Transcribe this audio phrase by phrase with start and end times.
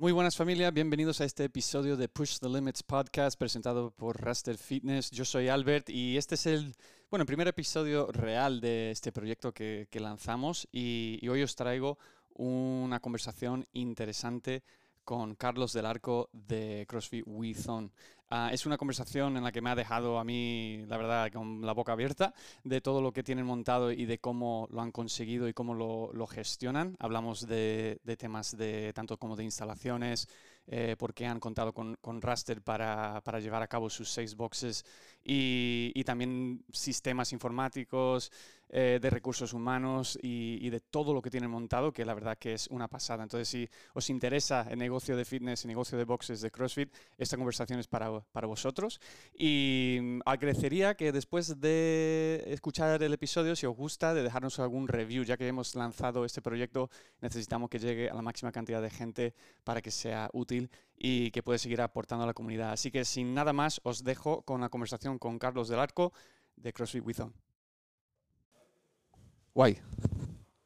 [0.00, 4.56] Muy buenas familia, bienvenidos a este episodio de Push the Limits podcast presentado por Raster
[4.56, 5.10] Fitness.
[5.10, 6.72] Yo soy Albert y este es el,
[7.10, 11.98] bueno, el primer episodio real de este proyecto que, que lanzamos y, hoy os traigo
[12.34, 14.62] una conversación interesante
[15.02, 17.90] con Carlos del Arco de CrossFit Withon.
[18.30, 21.64] Ah, es una conversación en la que me ha dejado a mí, la verdad, con
[21.64, 25.48] la boca abierta de todo lo que tienen montado y de cómo lo han conseguido
[25.48, 26.94] y cómo lo, gestionan.
[26.98, 30.28] Hablamos de, temas de tanto como de instalaciones,
[30.66, 34.84] eh, porque han contado con, Raster para, llevar a cabo sus seis boxes
[35.24, 38.30] y también sistemas informáticos,
[38.70, 42.52] eh, de recursos humanos y, de todo lo que tienen montado, que la verdad que
[42.52, 43.22] es una pasada.
[43.22, 47.38] Entonces, si os interesa el negocio de fitness, el negocio de boxes de CrossFit, esta
[47.38, 49.00] conversación es para, para vosotros.
[49.32, 55.24] Y agradecería que después de escuchar el episodio, si os gusta, de dejarnos algún review,
[55.24, 56.90] ya que hemos lanzado este proyecto,
[57.22, 61.42] necesitamos que llegue a la máxima cantidad de gente para que sea útil y que
[61.42, 62.72] pueda seguir aportando a la comunidad.
[62.72, 66.12] Así que sin nada más, os dejo con la conversación con Carlos del Arco
[66.56, 67.47] de CrossFit Withon.
[69.58, 69.76] Guay.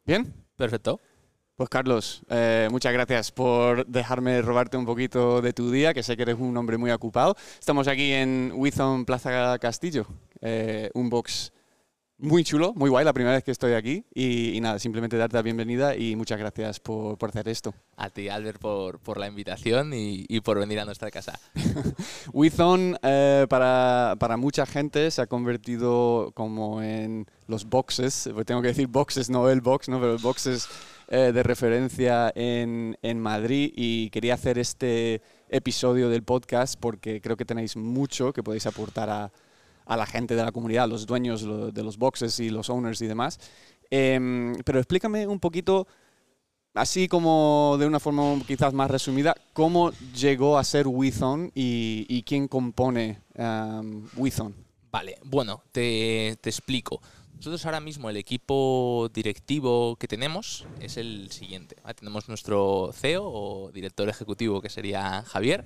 [0.05, 0.35] ¿Bien?
[0.55, 1.01] Perfecto.
[1.57, 6.15] Pues Carlos, eh, muchas gracias por dejarme robarte un poquito de tu día, que sé
[6.15, 7.35] que eres un hombre muy ocupado.
[7.59, 10.05] Estamos aquí en Withon Plaza Castillo,
[10.43, 11.55] eh, un box
[12.23, 14.05] muy chulo, muy guay, la primera vez que estoy aquí.
[14.15, 17.75] Y, y nada, simplemente darte la bienvenida y muchas gracias por, por hacer esto.
[17.97, 21.39] A ti, Albert, por, por la invitación y, y, por venir a nuestra casa.
[22.33, 28.69] Withon, eh, para, para, mucha gente, se ha convertido como en los boxes, tengo que
[28.69, 30.01] decir boxes, no el box, ¿no?
[30.01, 30.69] pero boxes
[31.09, 33.73] eh, de referencia en, en Madrid.
[33.75, 39.11] Y quería hacer este episodio del podcast porque creo que tenéis mucho que podéis aportar
[39.11, 39.33] a
[39.87, 41.43] a la gente de la comunidad, los dueños
[41.75, 43.39] de los boxes y los owners y demás.
[43.91, 45.87] Eh, pero explícame un poquito,
[46.75, 52.49] así como de una forma quizás más resumida, cómo llegó a ser Withon y, quién
[52.49, 54.09] compone um.
[54.91, 57.01] Vale, bueno, te, te explico.
[57.43, 61.75] Nosotros ahora mismo el equipo directivo que tenemos es el siguiente.
[61.97, 65.65] Tenemos nuestro CEO o director ejecutivo que sería Javier.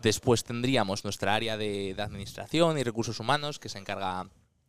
[0.00, 4.28] Después tendríamos nuestra área de, administración y recursos humanos que se encarga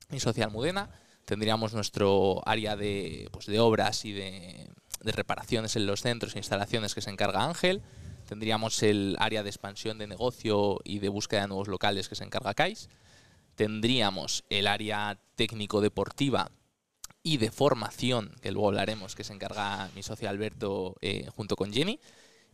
[0.09, 0.89] mi socia Almudena.
[1.25, 4.69] Tendríamos nuestro área de, pues, de obras y de,
[5.03, 7.81] reparaciones en los centros e instalaciones que se encarga Ángel.
[8.27, 12.23] Tendríamos el área de expansión de negocio y de búsqueda de nuevos locales que se
[12.23, 12.89] encarga Kais.
[13.55, 16.51] Tendríamos el área técnico-deportiva
[17.21, 21.71] y de formación, que luego hablaremos, que se encarga mi socio Alberto eh, junto con
[21.71, 21.99] Jenny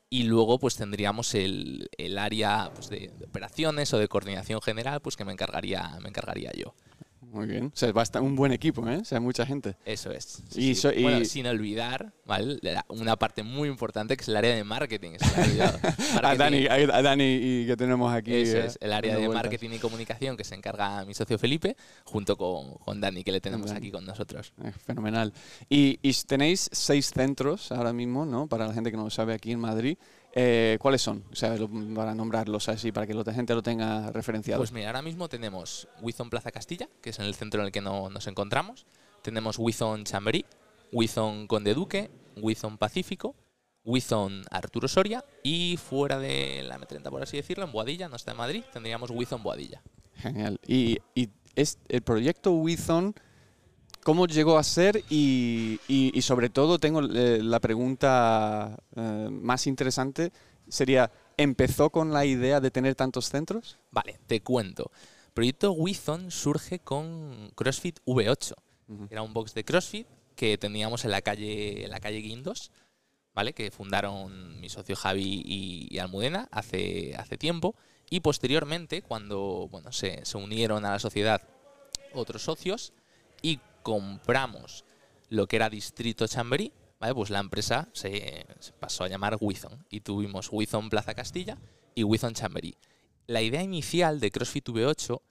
[0.10, 5.02] y luego pues tendríamos el, el área pues, de, de, operaciones o de coordinación general
[5.02, 6.76] pues que me encargaría me encargaría yo
[7.32, 8.98] muy bien o sea va a estar un buen equipo ¿eh?
[8.98, 10.82] o sea mucha gente eso es sí, y, sí.
[10.82, 11.04] So, y...
[11.04, 12.60] bueno sin olvidar ¿vale?
[12.90, 15.62] una parte muy importante que es el área de marketing, marketing.
[16.24, 19.44] a Dani a Dani y que tenemos aquí eso eh, es el área de vueltas.
[19.44, 23.42] marketing y comunicación que se encarga mi socio Felipe junto con, con Dani que le
[23.42, 23.78] tenemos Dani.
[23.80, 25.34] aquí con nosotros eh, fenomenal
[25.70, 29.34] y, y tenéis seis centros ahora mismo no para la gente que no lo sabe
[29.34, 29.98] aquí en Madrid
[30.38, 31.24] eh, ¿Cuáles son?
[31.32, 31.56] O sea,
[31.96, 34.60] para nombrarlos así, para que la gente lo tenga referenciado.
[34.60, 37.72] Pues mira, ahora mismo tenemos Withon Plaza Castilla, que es en el centro en el
[37.72, 38.86] que no, nos encontramos.
[39.22, 40.46] Tenemos Withon Chamberí,
[40.92, 43.34] Withon Conde Duque, Withon Pacífico,
[43.86, 48.32] Withon Arturo Soria y fuera de la M30, por así decirlo, en Boadilla, no está
[48.32, 49.82] en Madrid, tendríamos Withon Boadilla.
[50.16, 50.60] Genial.
[50.68, 53.16] Y, y es el proyecto Withon
[54.06, 59.66] cómo llegó a ser y, y, y sobre todo tengo eh, la pregunta eh, más
[59.66, 60.32] interesante,
[60.70, 63.80] sería, ¿empezó con la idea de tener tantos centros?
[63.90, 64.92] Vale, te cuento.
[65.26, 68.54] El proyecto Withon surge con CrossFit V8.
[68.88, 69.08] Uh -huh.
[69.10, 70.06] Era un box de CrossFit
[70.36, 72.70] que teníamos en la calle, en la calle Guindos,
[73.34, 73.54] ¿vale?
[73.54, 77.74] que fundaron mi socio Javi y, y Almudena hace, hace tiempo.
[78.12, 81.42] Y posteriormente, cuando bueno, se, se unieron a la sociedad
[82.14, 82.94] otros socios
[83.42, 84.84] y compramos
[85.30, 87.14] lo que era Distrito Chamberí, ¿vale?
[87.14, 91.60] pues la empresa se, se, pasó a llamar Withon y tuvimos Withon Plaza Castilla
[91.94, 92.76] y Withon Chamberí.
[93.28, 95.22] La idea inicial de CrossFit V8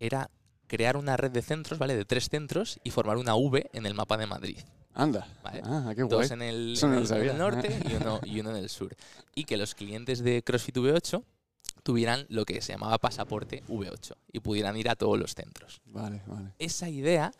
[0.00, 0.28] era
[0.66, 1.94] crear una red de centros, ¿vale?
[1.94, 4.58] De tres centros y formar una V en el mapa de Madrid.
[4.92, 5.28] Anda.
[5.44, 5.62] ¿vale?
[5.64, 8.56] Ah, qué Dos en el, en el, en el norte y uno, y uno en
[8.56, 8.96] el sur.
[9.36, 11.22] Y que los clientes de CrossFit V8
[11.84, 15.80] tuvieran lo que se llamaba pasaporte V8 y pudieran ir a todos los centros.
[15.84, 16.54] Vale, vale.
[16.58, 17.32] Esa idea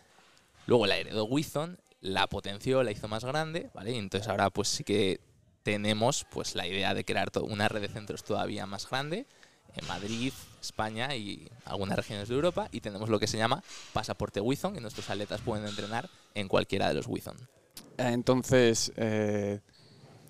[0.71, 3.91] Luego la heredó Withon, la potenció, la hizo más grande, ¿vale?
[3.91, 5.19] Y entonces ahora pues sí que
[5.65, 9.27] tenemos pues la idea de crear una red de centros todavía más grande
[9.75, 14.41] en Madrid, España y algunas regiones de Europa y tenemos lo que se llama pasaporte
[14.41, 17.37] Withon y nuestros atletas pueden entrenar en cualquiera de los Withon.
[17.99, 19.59] Entonces, eh,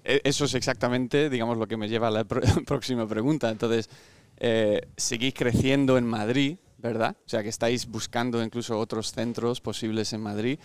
[0.04, 2.25] e, eso es exactamente, digamos, lo que me lleva a la
[2.66, 3.50] próxima pregunta.
[3.50, 3.90] Entonces,
[4.38, 7.17] eh, seguís creciendo en Madrid, ¿verdad?
[7.25, 10.59] O sea, que estáis buscando incluso otros centros posibles en Madrid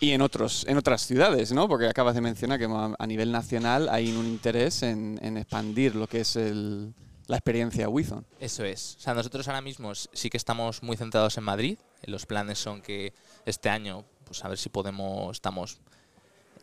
[0.00, 1.68] y en, otros, en otras ciudades, ¿no?
[1.68, 6.20] Porque acabas de mencionar que a nivel nacional hay un interés en, expandir lo que
[6.20, 8.26] es la experiencia Wizon.
[8.40, 8.96] Eso es.
[8.98, 11.78] O sea, nosotros ahora mismo sí que estamos muy centrados en Madrid.
[12.04, 13.14] Los planes son que
[13.46, 15.80] este año, pues a ver si podemos, estamos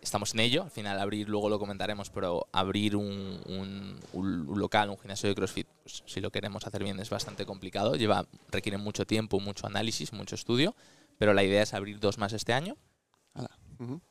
[0.02, 0.64] estamos en ello.
[0.64, 4.00] Al final abrir, luego lo comentaremos, pero abrir un,
[4.48, 7.96] local, un gimnasio de CrossFit, pues, si lo queremos hacer bien es bastante complicado.
[7.96, 10.76] Lleva, requiere mucho tiempo, mucho análisis, mucho estudio,
[11.18, 12.78] pero la idea es abrir dos más este año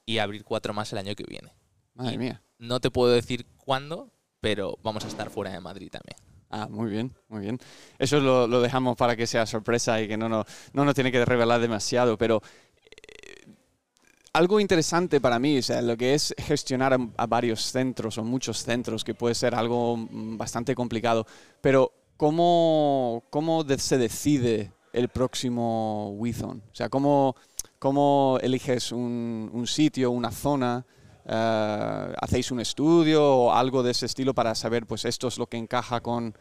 [0.06, 1.52] y abrir cuatro más el año que viene.
[1.94, 2.42] Madre mía.
[2.58, 6.16] No te puedo decir cuándo, pero vamos a estar fuera de Madrid también.
[6.50, 7.58] Ah, muy bien, muy bien.
[7.98, 11.12] Eso lo, lo dejamos para que sea sorpresa y que no, no, no nos tiene
[11.12, 12.42] que revelar demasiado, pero
[14.38, 18.62] algo interesante para mí, o sea, lo que es gestionar a, varios centros o muchos
[18.62, 21.26] centros, que puede ser algo mm, bastante complicado,
[21.60, 26.62] pero ¿cómo, cómo se decide el próximo Withon?
[26.70, 27.34] O sea, ¿cómo,
[27.80, 30.86] cómo eliges un, un sitio, una zona?
[31.24, 35.48] Uh, ¿Hacéis un estudio o algo de ese estilo para saber, pues esto es lo
[35.48, 36.34] que encaja con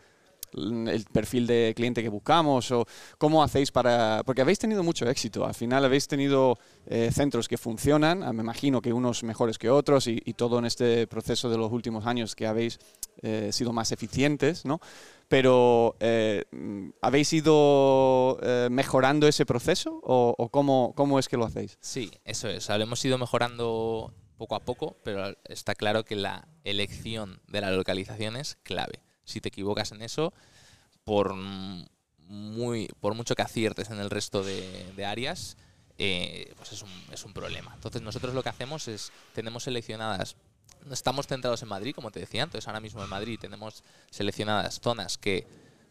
[0.53, 2.85] el perfil de cliente que buscamos o
[3.17, 4.21] cómo hacéis para...
[4.25, 8.43] Porque habéis tenido mucho éxito, al final habéis tenido eh, centros que funcionan, ah, me
[8.43, 12.35] imagino que unos mejores que otros y, todo en este proceso de los últimos años
[12.35, 12.79] que habéis
[13.23, 14.79] eh, sido más eficientes, ¿no?
[15.27, 16.45] Pero eh,
[17.01, 18.39] ¿habéis ido
[18.69, 21.77] mejorando ese proceso o, cómo, cómo, es que lo hacéis?
[21.81, 26.47] Sí, eso es, lo hemos ido mejorando poco a poco, pero está claro que la
[26.63, 30.33] elección de la localización es clave si te equivocas en eso,
[31.03, 31.35] por,
[32.27, 35.57] muy, por mucho que aciertes en el resto de, áreas,
[35.99, 37.71] eh, pues es un, es un problema.
[37.75, 40.35] Entonces nosotros lo que hacemos es, tenemos seleccionadas
[40.91, 45.17] estamos centrados en Madrid, como te decía, entonces ahora mismo en Madrid tenemos seleccionadas zonas
[45.17, 45.45] que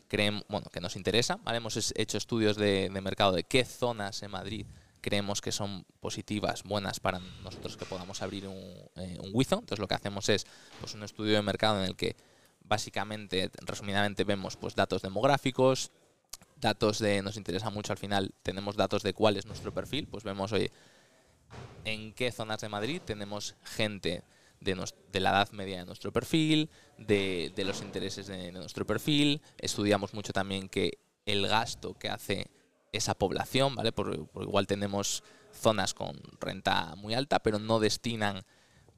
[0.09, 4.67] creen, bueno, que nos interesan, Hemos hecho estudios de, mercado de qué zonas en Madrid
[5.01, 8.57] creemos que son positivas, buenas para nosotros que podamos abrir un,
[8.97, 10.47] eh, un Entonces lo que hacemos es
[10.81, 12.17] pues, un estudio de mercado en el que
[12.69, 15.91] básicamente, resumidamente, vemos pues datos demográficos,
[16.61, 20.25] datos de, nos interesa mucho al final, tenemos datos de cuál es nuestro perfil, pues
[20.25, 20.71] vemos, oye,
[21.85, 24.25] en qué zonas de Madrid tenemos gente
[24.61, 30.15] de, de la edad media de nuestro perfil, de, los intereses de, nuestro perfil, estudiamos
[30.15, 32.47] mucho también que el gasto que hace
[32.93, 33.93] esa población, ¿vale?
[33.93, 35.23] Por igual tenemos
[35.53, 38.43] zonas con renta muy alta, pero no destinan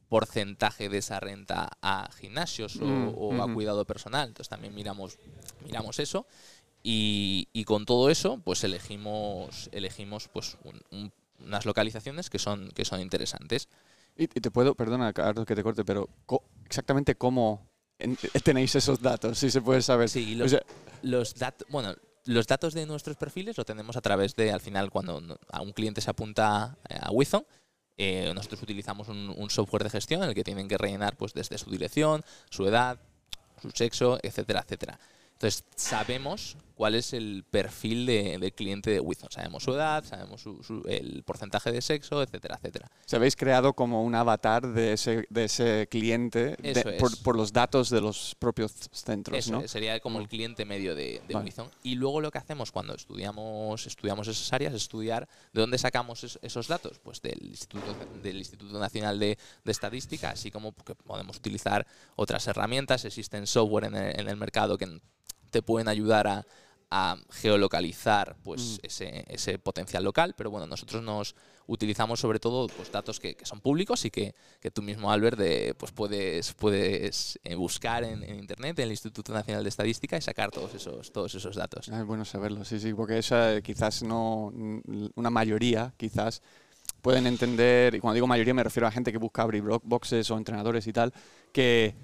[0.08, 4.28] porcentaje de esa renta a gimnasios o, mm, a cuidado personal.
[4.28, 5.18] Entonces también miramos,
[5.64, 6.26] miramos eso.
[6.82, 10.56] Y, con todo eso, pues elegimos, elegimos pues
[11.38, 13.68] unas localizaciones que son, que son interesantes.
[14.16, 16.08] Y, te puedo, perdona Carlos que te corte, pero
[16.64, 17.68] exactamente cómo
[18.44, 20.08] tenéis esos datos, si se puede saber.
[20.08, 20.56] Sí, los,
[21.02, 21.94] los datos, bueno,
[22.24, 25.72] los datos de nuestros perfiles lo tenemos a través de, al final, cuando a un
[25.72, 27.44] cliente se apunta a Wizon,
[27.98, 31.58] eh, nosotros utilizamos un, software de gestión en el que tienen que rellenar pues, desde
[31.58, 32.98] su dirección, su edad,
[33.60, 34.98] su sexo, etcétera, etcétera.
[35.32, 39.28] Entonces, sabemos cuál es el perfil de, cliente de Wizon.
[39.32, 40.44] Sabemos su edad, sabemos
[40.86, 42.88] el porcentaje de sexo, etcétera, etcétera.
[43.04, 46.56] Se habéis creado como un avatar de ese, de ese cliente
[47.24, 50.28] por, los datos de los propios centros, Eso sería como el mm.
[50.28, 51.68] cliente medio de, de Wizon.
[51.82, 56.38] Y luego lo que hacemos cuando estudiamos, estudiamos esas áreas es estudiar de dónde sacamos
[56.40, 57.00] esos datos.
[57.00, 57.92] Pues del Instituto,
[58.22, 63.04] del Instituto Nacional de, Estadística, así como que podemos utilizar otras herramientas.
[63.04, 65.00] Existen software en el, en el mercado que
[65.50, 66.46] te pueden ayudar a,
[67.30, 68.86] geolocalizar pues, mm.
[68.86, 71.34] ese, ese, potencial local, pero bueno, nosotros nos
[71.66, 74.34] utilizamos sobre todo pues, datos que, son públicos y que,
[74.72, 79.68] tú mismo, Albert, pues puedes, puedes eh, buscar en, Internet, en el Instituto Nacional de
[79.68, 81.90] Estadística y sacar todos esos, todos esos datos.
[81.90, 84.50] Ah, es bueno saberlo, sí, sí, porque esa quizás no,
[85.14, 86.42] una mayoría, quizás
[87.02, 90.38] pueden entender, y cuando digo mayoría me refiero a gente que busca abrir boxes o
[90.38, 91.12] entrenadores y tal,
[91.52, 91.94] que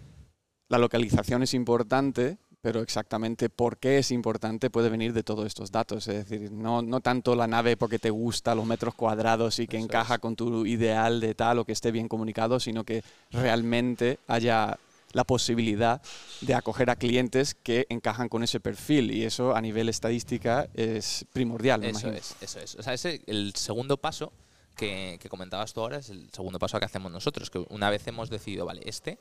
[0.68, 5.70] la localización es importante, pero exactamente por qué es importante puede venir de todos estos
[5.70, 6.08] datos.
[6.08, 9.76] Es decir, no, no tanto la nave porque te gusta los metros cuadrados y que
[9.76, 14.78] encaja con tu ideal de tal o que esté bien comunicado, sino que realmente haya
[15.12, 16.00] la posibilidad
[16.40, 21.26] de acoger a clientes que encajan con ese perfil y eso a nivel estadística es
[21.34, 21.84] primordial.
[21.84, 22.76] eso es, eso es.
[22.76, 24.32] O sea, ese, el segundo paso
[24.74, 28.06] que, que comentabas tú ahora es el segundo paso que hacemos nosotros, que una vez
[28.06, 29.18] hemos decidido, vale, este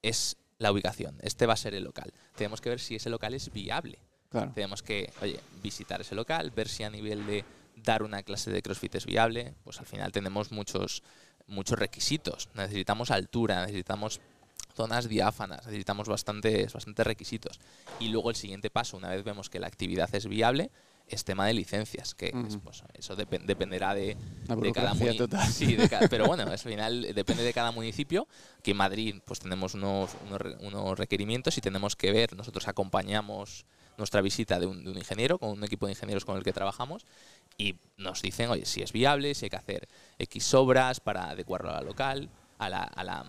[0.00, 1.16] es la ubicación.
[1.22, 2.12] Este va a ser el local.
[2.36, 3.98] Tenemos que ver si ese local es viable.
[4.54, 7.44] Tenemos que, oye, visitar ese local, ver si a nivel de
[7.76, 9.54] dar una clase de CrossFit es viable.
[9.64, 11.02] Pues al final tenemos muchos,
[11.46, 12.50] muchos requisitos.
[12.54, 14.20] Necesitamos altura, necesitamos
[14.74, 17.58] zonas diáfanas, necesitamos bastantes, bastantes requisitos.
[18.00, 20.70] Y luego el siguiente paso, una vez vemos que la actividad es viable,
[21.08, 24.16] es tema de licencias, que es, pues, eso depen- dependerá de,
[24.68, 25.26] de cada municipio.
[25.52, 25.76] Sí,
[26.10, 28.28] pero bueno, al final depende de cada municipio.
[28.58, 32.68] Aquí en Madrid pues tenemos unos, unos, re- unos requerimientos y tenemos que ver, nosotros
[32.68, 33.64] acompañamos
[33.96, 36.52] nuestra visita de un, de un ingeniero, con un equipo de ingenieros con el que
[36.52, 37.04] trabajamos,
[37.56, 39.88] y nos dicen, oye, si es viable, si hay que hacer
[40.18, 43.24] X obras para adecuarlo a la local, a la, a la,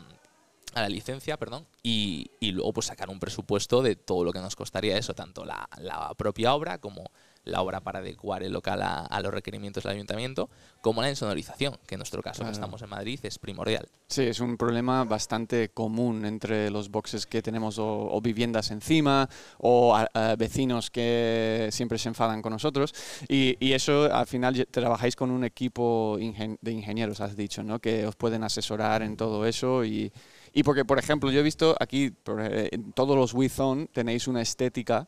[0.76, 4.40] a la licencia, perdón, y, y luego pues sacar un presupuesto de todo lo que
[4.40, 7.10] nos costaría eso, tanto la, la propia obra como
[7.46, 10.50] la obra para adecuar el local a, a los requerimientos del ayuntamiento,
[10.82, 12.52] como la insonorización, que en nuestro caso, Claro.
[12.52, 13.88] que estamos en Madrid, es primordial.
[14.08, 19.28] Sí, es un problema bastante común entre los boxes que tenemos o, o viviendas encima
[19.58, 22.94] o a- a vecinos que siempre se enfadan con nosotros.
[23.28, 27.80] Y, y eso al final trabajáis con un equipo ingen- de ingenieros, has dicho, ¿no?
[27.80, 29.84] Que os pueden asesorar en todo eso.
[29.86, 30.12] Y,
[30.54, 34.42] y porque, por ejemplo, yo he visto aquí, eh, en todos los Wizone tenéis una
[34.42, 35.08] estética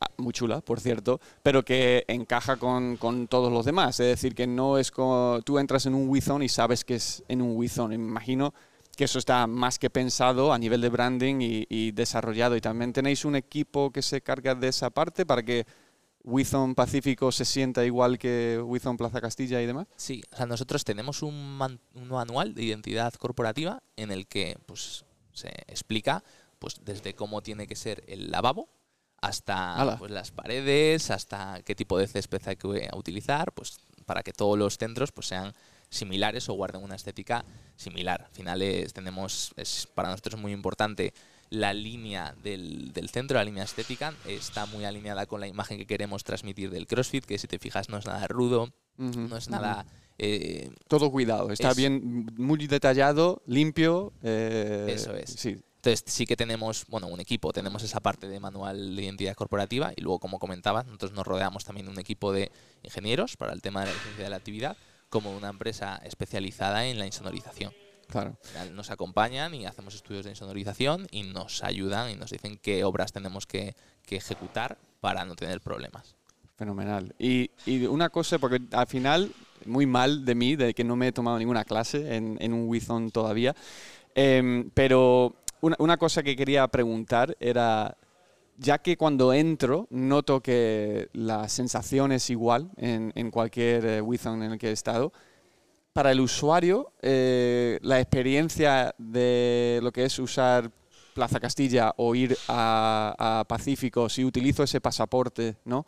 [0.00, 4.00] ah, muy chula, por cierto, pero que encaja con, con todos los demás.
[4.00, 7.22] Es decir, que no es como tú entras en un Wizone y sabes que es
[7.28, 7.98] en un Wizone.
[7.98, 8.54] Me imagino
[8.96, 12.56] que eso está más que pensado a nivel de branding y desarrollado.
[12.56, 15.66] Y también tenéis un equipo que se carga de esa parte para que
[16.24, 19.86] Wizone Pacífico se sienta igual que Wizone Plaza Castilla y demás.
[19.96, 24.56] Sí, o sea, nosotros tenemos un, man- un manual de identidad corporativa en el que
[24.66, 26.24] pues, se explica
[26.58, 28.68] pues, desde cómo tiene que ser el lavabo
[29.20, 34.32] hasta pues, las paredes, hasta qué tipo de césped hay que utilizar, pues para que
[34.32, 35.54] todos los centros pues, sean
[35.88, 37.44] similares o guarden una estética
[37.76, 38.22] similar.
[38.22, 41.12] Al final es- tenemos, es, para nosotros muy importante
[41.54, 45.86] la línea del, del centro, la línea estética, está muy alineada con la imagen que
[45.86, 49.86] queremos transmitir del CrossFit, que si te fijas no es nada rudo, no es nada...
[50.18, 54.12] eh, Todo cuidado, está Es- bien, muy detallado, limpio.
[54.22, 55.30] eh, Eso es.
[55.30, 59.34] Sí, Entonces sí que tenemos, bueno, un equipo, tenemos esa parte de manual de identidad
[59.34, 62.50] corporativa y luego, como comentaba, nosotros nos rodeamos también de un equipo de
[62.82, 64.76] ingenieros para el tema de la licencia de la actividad,
[65.10, 67.72] como una empresa especializada en la insonorización.
[68.14, 68.72] Claro.
[68.72, 73.12] Nos acompañan y hacemos estudios de insonorización y nos ayudan y nos dicen qué obras
[73.12, 73.74] tenemos que,
[74.06, 76.14] que ejecutar para no tener problemas.
[76.56, 77.14] Fenomenal.
[77.18, 79.32] Y, y una cosa, porque al final,
[79.66, 82.68] muy mal de mí, de que no me he tomado ninguna clase en, en un
[82.68, 83.56] Wizon todavía,
[84.14, 87.96] em, pero una, una cosa que quería preguntar era,
[88.56, 94.44] ya que cuando entro noto que la sensación es igual en, en cualquier eh, Wizon
[94.44, 95.12] en el que he estado,
[95.94, 100.70] para el usuario, eh, la experiencia de lo que es usar
[101.14, 105.86] Plaza Castilla o ir a, a Pacífico, si utilizo ese pasaporte, ¿no?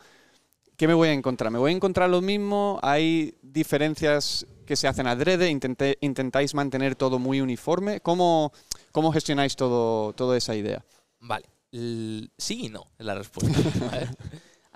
[0.77, 1.51] ¿Qué me voy a encontrar?
[1.51, 2.79] ¿Me voy a encontrar lo mismo?
[2.83, 5.51] ¿Hay diferencias que se hacen adrede?
[5.51, 8.01] Intenté- ¿Intentáis mantener todo muy uniforme?
[8.01, 8.53] ¿Cómo,
[8.93, 10.85] cómo gestionáis todo, toda esa idea?
[11.19, 13.59] Vale, L- sí y no es la respuesta.
[13.91, 14.09] ¿vale?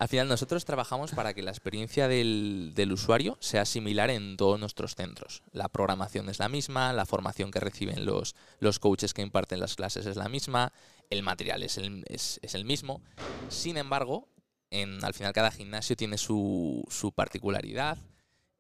[0.01, 4.59] Al final nosotros trabajamos para que la experiencia del, del usuario sea similar en todos
[4.59, 5.43] nuestros centros.
[5.53, 9.77] La programación es la misma, la formación que reciben los, los coaches que imparten las
[9.77, 10.73] clases es la misma,
[11.11, 13.03] el material es el, es, es el mismo.
[13.51, 14.27] Sin embargo,
[14.71, 17.99] en, al final cada gimnasio tiene su, su particularidad,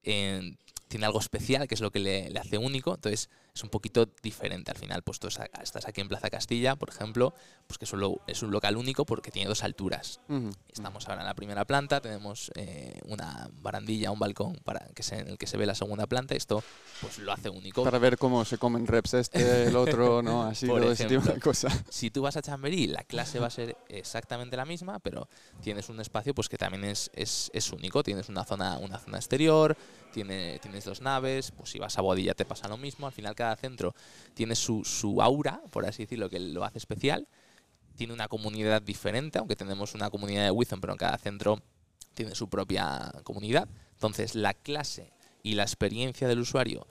[0.02, 0.58] en-
[0.90, 4.08] tiene algo especial que es lo que le, le hace único, entonces es un poquito
[4.24, 5.02] diferente al final.
[5.02, 7.32] Pues tú estás aquí en Plaza Castilla, por ejemplo,
[7.68, 10.18] pues que es un, lo- es un local único porque tiene dos alturas.
[10.28, 10.50] Ujú.
[10.68, 15.20] Estamos ahora en la primera planta, tenemos eh, una barandilla, un balcón para que se,
[15.20, 16.34] en el que se ve la segunda planta.
[16.34, 16.62] Esto
[17.00, 17.84] pues lo hace único.
[17.84, 20.42] Para ver cómo se comen reps este, el otro, ¿no?
[20.42, 21.50] Así, Por todo ese tipo de ejemplo.
[21.50, 21.72] cosas.
[21.88, 25.28] Si tú vas a Chamberí, la clase va a ser exactamente la misma, pero
[25.62, 28.02] tienes un espacio pues que también es, es, es único.
[28.02, 29.76] Tienes una zona, una zona exterior,
[30.12, 33.06] tiene, tienes dos naves, pues si vas a Boadilla te pasa lo mismo.
[33.06, 33.94] Al final cada centro
[34.34, 37.28] tiene su, su aura, por así decirlo, que lo hace especial.
[37.96, 41.62] Tiene una comunidad diferente, aunque tenemos una comunidad de Wizon, pero en cada centro
[42.14, 43.68] tiene su propia comunidad.
[43.94, 45.12] Entonces la clase
[45.42, 46.86] y la experiencia del usuario,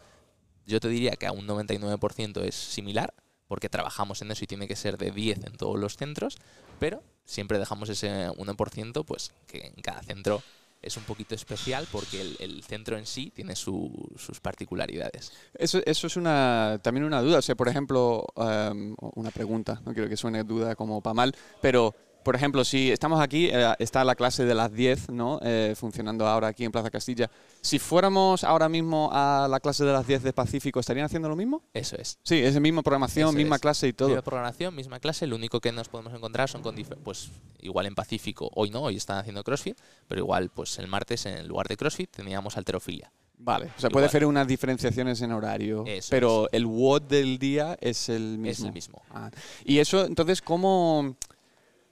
[0.66, 3.14] yo te diría que a un 99% es similar,
[3.48, 6.38] porque trabajamos en eso y tiene que ser de 10 en todos los centros,
[6.80, 10.44] pero siempre dejamos ese 1%, pues que en cada centro
[10.82, 15.32] es un poquito especial porque el, el centro en sí tiene su- sus particularidades.
[15.54, 17.40] Eso, eso es una, también una duda.
[17.40, 21.36] O sea, por ejemplo, em, una pregunta, no quiero que suene duda como para mal,
[21.62, 25.40] pero, por ejemplo, si estamos aquí, eh, está la clase de las 10, ¿no?
[25.42, 27.30] Eh, funcionando ahora aquí en Plaza Castilla.
[27.62, 31.36] Si fuéramos ahora mismo a la clase de las 10 de Pacífico, ¿estarían haciendo lo
[31.36, 31.64] mismo?
[31.74, 32.20] Eso es.
[32.24, 33.62] Sí, es la misma programación, Eso misma es.
[33.62, 34.10] clase y todo.
[34.10, 37.96] Misma programación, misma clase, lo único que nos podemos encontrar son con pues igual en
[37.96, 41.78] Pacífico, hoy no, hoy están haciendo CrossFit, pero igual pues el martes en lugar de
[41.78, 43.12] CrossFit teníamos alterofilia.
[43.42, 48.10] Vale, o sea, puede hacer unas diferenciaciones en horario, pero el WOD del día es
[48.10, 48.52] el mismo.
[48.52, 49.02] Es el mismo.
[49.12, 49.32] Ah,
[49.64, 51.16] y eso, entonces, ¿cómo...?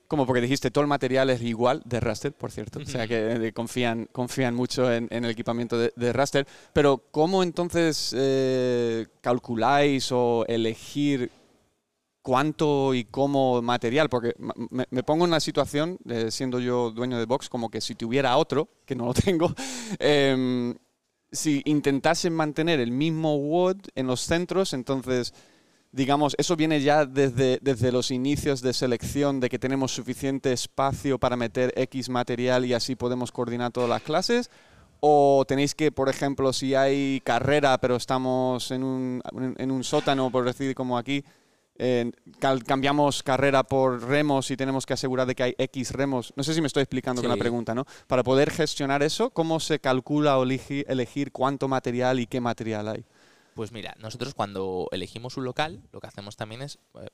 [0.08, 2.80] Como porque dijiste, todo el material es igual de Raster, por cierto.
[2.80, 6.48] O sea que confían, confían mucho en, el equipamiento de, Raster.
[6.72, 11.30] Pero ¿cómo entonces eh, calculáis o elegir
[12.22, 14.08] cuánto y cómo material?
[14.08, 17.96] Porque me, pongo en una situación, eh, siendo yo dueño de Box, como que si
[17.96, 19.54] tuviera otro, que no lo tengo,
[20.00, 20.74] em,
[21.30, 25.34] si intentasen mantener el mismo wood en los centros, entonces
[25.98, 31.18] digamos, eso viene ya desde, desde los inicios de selección, de que tenemos suficiente espacio
[31.18, 34.52] para meter X material y así podemos coordinar todas las clases?
[35.00, 39.24] ¿O tenéis que, por ejemplo, si hay carrera, pero estamos en un,
[39.58, 41.24] en un sótano, por decir como aquí,
[41.80, 46.32] eh, cambiamos carrera por remos y tenemos que asegurar de que hay X remos.
[46.36, 47.86] No sé si me estoy explicando con la pregunta, ¿no?
[48.06, 53.06] Para poder gestionar eso, ¿cómo se calcula o elegir cuánto material y qué material hay?
[53.58, 57.08] Pues mira, nosotros cuando elegimos un local, lo que hacemos también es, eh,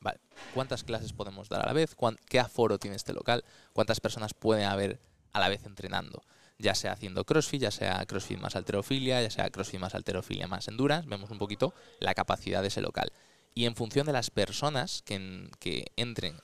[0.54, 1.96] ¿cuántas clases podemos dar a la vez?
[2.28, 3.46] ¿Qué aforo tiene este local?
[3.72, 5.00] ¿Cuántas personas puede haber
[5.32, 6.22] a la vez entrenando?
[6.60, 10.68] Ya sea haciendo CrossFit, ya sea CrossFit más alterofilia, ya sea CrossFit más alterofilia más
[10.68, 13.14] endurance, vemos un poquito la capacidad de ese local.
[13.56, 16.36] Y en función de las personas que, entren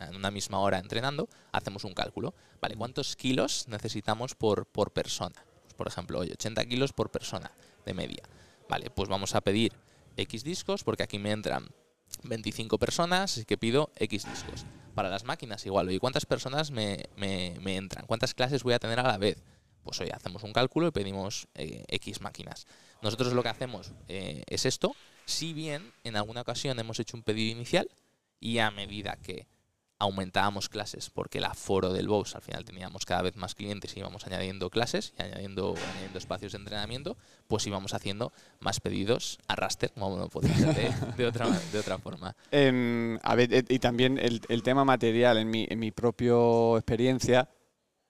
[0.00, 2.34] en una misma hora entrenando, hacemos un cálculo.
[2.60, 5.44] Vale, ¿cuántos kilos necesitamos por, por persona?
[5.62, 7.52] Pues, por ejemplo, 80 kilos por persona
[7.86, 8.24] de media.
[8.68, 9.72] Vale, pues vamos a pedir
[10.16, 11.68] X discos porque aquí me entran
[12.24, 14.64] 25 personas, así que pido X discos.
[14.94, 18.06] Para las máquinas igual, ¿y cuántas personas me, entran?
[18.06, 19.42] ¿Cuántas clases voy a tener a la vez?
[19.84, 22.66] Pues hoy hacemos un cálculo y pedimos eh, X máquinas.
[23.00, 24.94] Nosotros lo que hacemos eh, es esto,
[25.24, 27.88] si bien en alguna ocasión hemos hecho un pedido inicial
[28.40, 29.46] y a medida que
[29.98, 34.00] aumentábamos clases porque el aforo del box al final teníamos cada vez más clientes y
[34.00, 35.74] íbamos añadiendo clases y añadiendo,
[36.14, 41.26] espacios de entrenamiento, pues íbamos haciendo más pedidos a raster, como no podía ser de,
[41.26, 42.34] otra, de otra forma.
[42.50, 46.34] a ver, eh, y también el, tema material, en mi, en mi propia
[46.76, 47.48] experiencia,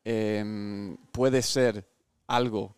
[0.05, 1.89] em, puede ser
[2.27, 2.77] algo,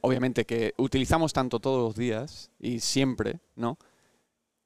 [0.00, 3.78] obviamente, que utilizamos tanto todos los días y siempre, ¿no?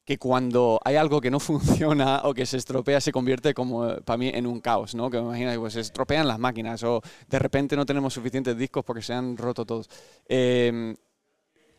[0.05, 4.01] Que cuando hay algo que no funciona o que se estropea se convierte como eh,
[4.05, 5.11] para mí en un caos, ¿no?
[5.11, 8.85] Que me imagino pues, se estropean las máquinas o de repente no tenemos suficientes discos
[8.85, 9.89] porque se han roto todos.
[10.29, 10.95] Eh,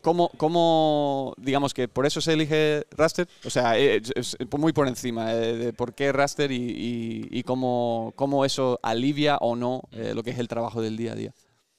[0.02, 3.28] ¿cómo, digamos que por eso se elige Raster?
[3.44, 8.14] O sea, eh, es, muy por encima eh, de por qué Raster y, y, cómo,
[8.16, 11.34] cómo, eso alivia o no lo que es el trabajo del día a día.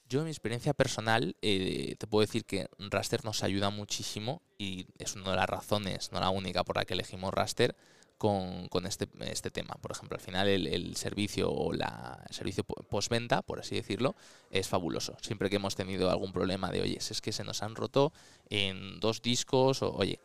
[0.09, 4.87] Yo, en mi experiencia personal, eh, te puedo decir que Raster nos ayuda muchísimo y
[4.99, 7.75] es una de las razones, no la única por la que elegimos Raster
[8.17, 9.75] con, este, este tema.
[9.81, 14.15] Por ejemplo, al final el, servicio o la, el servicio postventa, por así decirlo,
[14.51, 15.17] es fabuloso.
[15.21, 18.13] Siempre que hemos tenido algún problema de, oye, es que se nos han roto
[18.49, 20.21] en dos discos o, oye,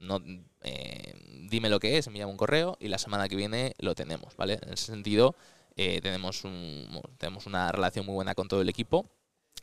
[0.00, 0.20] no,
[0.62, 1.14] eh,
[1.48, 4.58] dime lo que es, envíame un correo y la semana que viene lo tenemos, ¿vale?
[4.62, 5.34] En ese sentido,
[5.76, 9.10] eh, tenemos, un, tenemos una relación muy buena con todo el equipo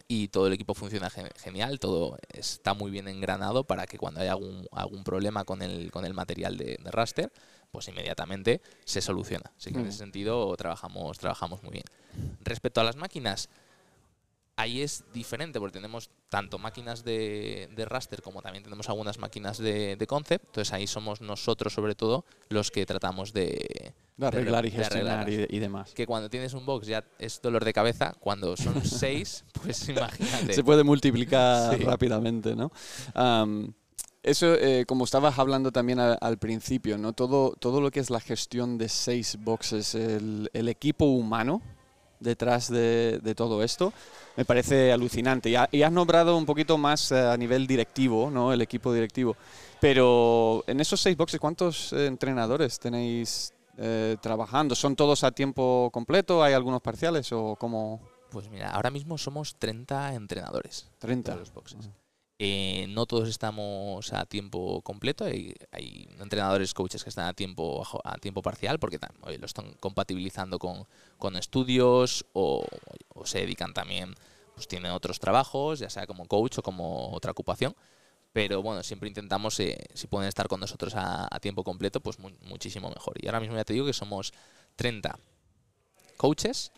[0.08, 4.34] y todo el equipo funciona genial, todo está muy bien engranado para que cuando haya
[4.34, 7.32] algún, algún problema con el, con el material de, raster,
[7.72, 9.54] pues inmediatamente se soluciona.
[9.58, 11.86] Así que en ese sentido trabajamos, trabajamos muy bien.
[12.42, 13.50] Respecto a las máquinas,
[14.56, 19.96] ahí es diferente porque tenemos tanto máquinas de, raster como también tenemos algunas máquinas de,
[19.96, 20.46] de, concept.
[20.46, 25.60] Entonces ahí somos nosotros sobre todo los que tratamos de, de arreglar y gestionar y,
[25.60, 25.94] demás.
[25.94, 30.54] Que cuando tienes un box ya es dolor de cabeza, cuando son seis, pues imagínate.
[30.54, 32.72] Se puede multiplicar rápidamente, ¿no?
[34.24, 37.14] eso, eh, como estabas hablando también al principio, ¿no?
[37.14, 41.62] Todo, todo lo que es la gestión de seis boxes, el, equipo humano
[42.22, 43.92] detrás de, todo esto,
[44.38, 45.50] me parece alucinante.
[45.50, 48.54] Y, y, has nombrado un poquito más eh, a nivel directivo, ¿no?
[48.54, 49.36] El equipo directivo.
[49.80, 54.76] Pero en esos seis boxes, ¿cuántos eh, entrenadores tenéis eh, trabajando?
[54.76, 56.44] ¿Son todos a tiempo completo?
[56.44, 58.00] ¿Hay algunos parciales o cómo?
[58.30, 60.88] Pues mira, ahora mismo somos 30 entrenadores.
[61.00, 61.36] 30.
[61.36, 61.90] los boxes.
[62.44, 65.54] Eh, no todos estamos a tiempo completo, hay,
[66.20, 68.98] entrenadores, coaches que están a tiempo, a tiempo parcial porque
[69.38, 70.88] lo están compatibilizando con,
[71.20, 72.66] con estudios o,
[73.26, 74.16] se dedican también,
[74.56, 77.76] pues tienen otros trabajos, ya sea como coach o como otra ocupación
[78.34, 82.90] pero bueno, siempre intentamos, eh, si pueden estar con nosotros a, tiempo completo, pues muchísimo
[82.90, 83.14] mejor.
[83.22, 84.34] Y ahora mismo ya te digo que somos
[84.78, 85.20] 30
[86.18, 86.72] coaches,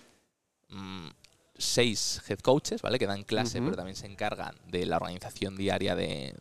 [0.67, 1.13] 6
[1.57, 2.99] mm, head coaches, ¿vale?
[2.99, 6.35] Que dan clase, pero también se encargan de la organización diaria de,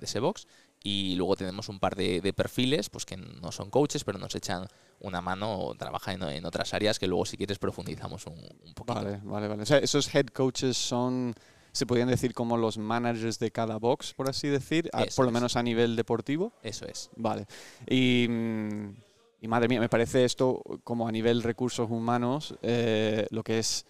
[0.00, 0.46] ese box.
[0.82, 4.66] Y luego tenemos un par de, perfiles, pues que no son coaches, pero nos echan
[5.00, 9.02] una mano o trabajan en, otras áreas que luego si quieres profundizamos un, un poquito.
[9.02, 9.62] Vale, vale, vale.
[9.62, 11.34] O sea, esos head coaches son
[11.74, 15.32] se podrían decir como los managers de cada box, por así decir, a- por lo
[15.32, 16.52] menos a nivel deportivo.
[16.62, 17.10] Eso es.
[17.16, 17.46] Vale.
[17.88, 18.94] Y, mm,
[19.40, 23.86] y madre mía, me parece esto como a nivel recursos humanos, eh, lo que es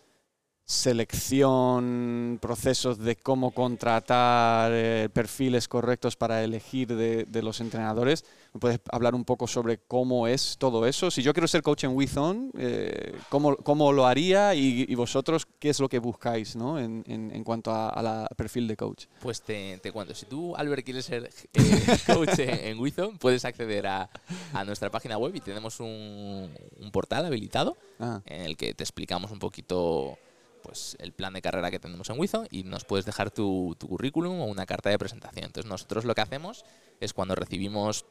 [0.67, 8.25] selección, procesos de cómo contratar, eh, perfiles correctos para elegir de, de los entrenadores.
[8.53, 11.11] ¿Me puedes hablar un poco sobre cómo es todo eso?
[11.11, 14.55] Si yo quiero ser coach en Withon, eh, ¿cómo, ¿cómo lo haría?
[14.55, 16.79] Y, y vosotros, ¿qué es lo que buscáis ¿no?
[16.79, 19.07] en, en- en cuanto a, a la perfil de coach?
[19.21, 20.15] Pues te, te cuento.
[20.15, 24.09] Si tú, Albert, quieres ser eh, coach en Wizon, puedes acceder a,
[24.53, 26.51] a nuestra página web y tenemos un,
[26.81, 30.19] un portal habilitado Ah, en el que te explicamos un poquito
[30.65, 34.41] pues, el plan de carrera que tenemos en Wizon y nos puedes dejar tu, currículum
[34.41, 35.45] o una carta de presentación.
[35.45, 36.65] Entonces nosotros lo que hacemos
[37.01, 38.07] es cuando recibimos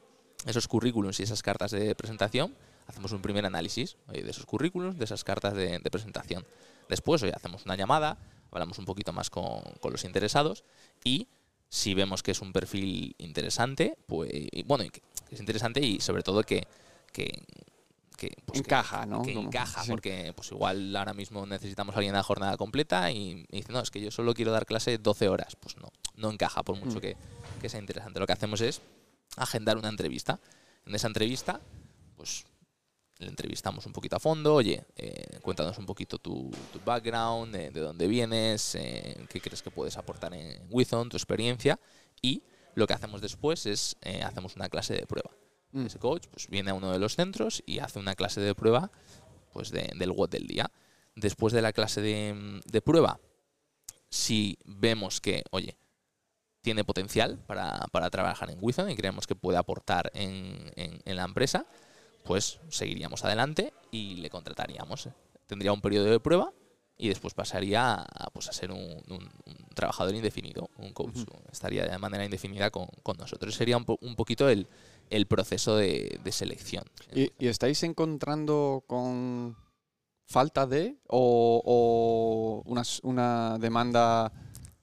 [0.46, 5.06] esos currículums y esas cartas de presentación, hacemos un primer análisis de esos currículums, de
[5.06, 6.46] esas cartas de, presentación.
[6.90, 8.20] Después oye, hacemos una llamada,
[8.52, 10.64] hablamos un poquito más con, los interesados
[11.04, 11.28] y
[11.70, 14.32] si vemos que es un perfil interesante, pues
[14.66, 16.68] bueno, que es interesante y sobre todo que,
[17.12, 17.42] que,
[18.30, 19.22] que, pues, que- Encaja, ¿no?
[19.22, 19.90] que Como- encaja, sí.
[19.92, 23.72] porque pues igual ahora mismo necesitamos a alguien a la jornada completa y, y dice,
[23.74, 25.56] no, es que yo solo quiero dar clase 12 horas.
[25.60, 27.02] Pues no, no encaja por mucho Mm.
[27.02, 27.18] que,
[27.62, 28.20] que sea interesante.
[28.20, 28.82] Lo que hacemos es
[29.38, 30.40] agendar una entrevista.
[30.86, 31.60] En esa entrevista,
[32.16, 32.46] pues
[33.20, 37.72] le entrevistamos un poquito a fondo, oye, eh, cuéntanos un poquito tu, tu background, eh,
[37.72, 41.80] de dónde vienes, eh, qué crees que puedes aportar en Wizon, tu experiencia
[42.22, 42.44] y
[42.76, 45.30] lo que hacemos después es eh, hacemos una clase de prueba.
[45.74, 45.86] Mm.
[45.88, 48.92] Ese coach pues, viene a uno de los centros y hace una clase de prueba
[49.52, 50.72] pues, de- del WOD del día.
[51.16, 53.20] Después de la clase de, de prueba,
[54.10, 55.78] si vemos que, oye,
[56.62, 61.16] tiene potencial para, para trabajar en Wizon y creemos que puede aportar en, en- en
[61.16, 61.66] la empresa,
[62.24, 65.10] pues seguiríamos adelante y le contrataríamos.
[65.46, 66.54] Tendría un periodo de prueba
[66.98, 71.18] y después pasaría a, pues, a ser un, un- un trabajador indefinido, un coach.
[71.52, 73.54] Estaría de manera indefinida con, con nosotros.
[73.56, 74.68] Sería un, po- un poquito el,
[75.14, 76.84] el proceso de, selección.
[77.14, 79.56] ¿Y, estáis encontrando con
[80.26, 82.64] falta de o,
[83.04, 84.32] una, demanda?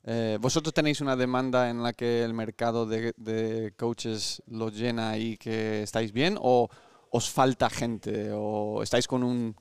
[0.04, 5.18] eh, ¿Vosotros tenéis una demanda en la que el mercado de, de coaches lo llena
[5.18, 6.38] y que estáis bien?
[6.40, 6.68] ¿O
[7.10, 8.30] os falta gente?
[8.32, 9.56] ¿O estáis con un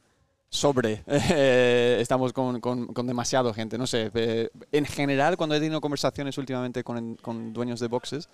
[0.50, 1.04] sobre?
[1.08, 3.80] eh, estamos con, con, demasiado gente.
[3.80, 4.12] No sé.
[4.14, 8.30] eh, en general, cuando he tenido conversaciones últimamente con dueños de boxes,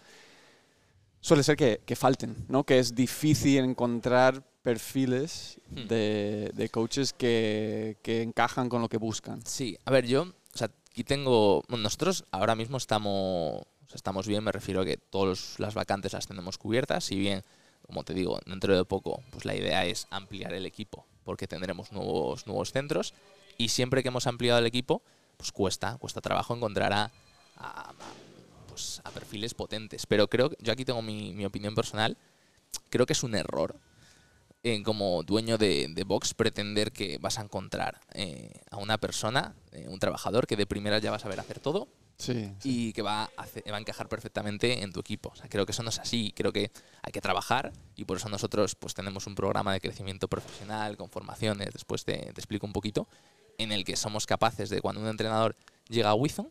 [1.25, 2.63] suele ser que, que falten, ¿no?
[2.65, 5.87] Que es difícil encontrar perfiles Hmm.
[5.87, 9.43] de, de coaches que, que encajan con lo que buscan.
[9.45, 14.51] Sí, a ver, yo, o sea, aquí tengo, nosotros ahora mismo estamos, estamos bien, me
[14.51, 17.43] refiero a que todas las vacantes las tenemos cubiertas, si bien,
[17.87, 21.91] como te digo, dentro de poco, pues la idea es ampliar el equipo, porque tendremos
[21.91, 23.13] nuevos, nuevos centros,
[23.57, 25.01] y siempre que hemos ampliado el equipo,
[25.37, 27.11] pues cuesta, cuesta trabajo encontrar a,
[27.57, 27.91] a-
[29.05, 32.17] a, perfiles potentes, pero creo, que- yo aquí tengo mi, mi opinión personal,
[32.89, 33.79] creo que es un error
[34.63, 39.55] en como dueño de, de Vox pretender que vas a encontrar eh, a una persona,
[39.71, 41.87] eh, un trabajador, que de primera ya va a saber hacer todo
[42.17, 42.49] Sí.
[42.63, 45.29] y que va a, hacer- va a encajar perfectamente en tu equipo.
[45.29, 46.31] O sea, creo que eso no es así.
[46.35, 46.71] Creo que
[47.03, 51.09] hay que trabajar y por eso nosotros pues, tenemos un programa de crecimiento profesional con
[51.09, 53.07] formaciones, después te, te explico un poquito,
[53.57, 55.55] en el que somos capaces de cuando un entrenador
[55.89, 56.49] llega a Wizon,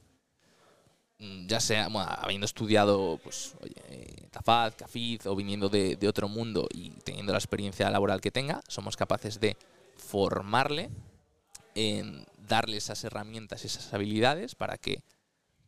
[1.19, 6.29] ya sea bueno, habiendo estudiado pues, oye, eh, Tafaz, Cafid o viniendo de, de otro
[6.29, 9.57] mundo y teniendo la experiencia laboral que tenga, somos capaces de
[9.97, 10.91] formarle,
[11.75, 15.03] en darle esas herramientas esas habilidades para que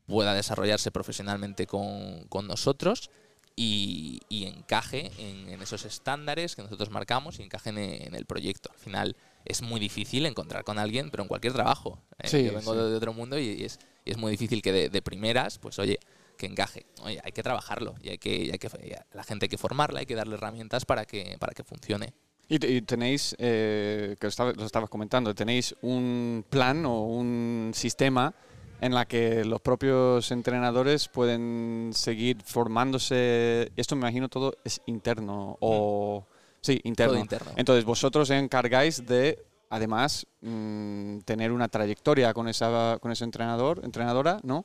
[0.06, 3.10] pueda desarrollarse profesionalmente con, con nosotros
[3.56, 8.26] y, y encaje en, en esos estándares que nosotros marcamos y encaje en, en el
[8.26, 8.70] proyecto.
[8.72, 11.98] Al final es muy difícil encontrar con alguien, pero en cualquier trabajo.
[12.18, 12.28] ¿eh?
[12.28, 12.78] Sí, Yo vengo sí.
[12.78, 15.58] de, de otro mundo y, y es, y es muy difícil que de, de primeras,
[15.58, 15.98] pues oye,
[16.38, 16.86] que encaje.
[17.02, 18.68] Oye, hay que trabajarlo y hay que, y hay que
[19.12, 22.14] la gente hay que formarla, hay que darle herramientas para que, para que funcione.
[22.48, 27.02] Y, te- y tenéis, eh, que lo estaba- lo estabas comentando, tenéis un plan o
[27.06, 28.32] un sistema
[28.80, 33.72] en la que los propios entrenadores pueden seguir formándose.
[33.76, 36.26] Esto me imagino todo es interno o
[36.60, 37.12] sí interno.
[37.14, 37.50] Todo interno.
[37.56, 43.80] Entonces vosotros os encargáis de, además, mm, tener una trayectoria con esa con ese entrenador,
[43.84, 44.64] entrenadora, ¿no?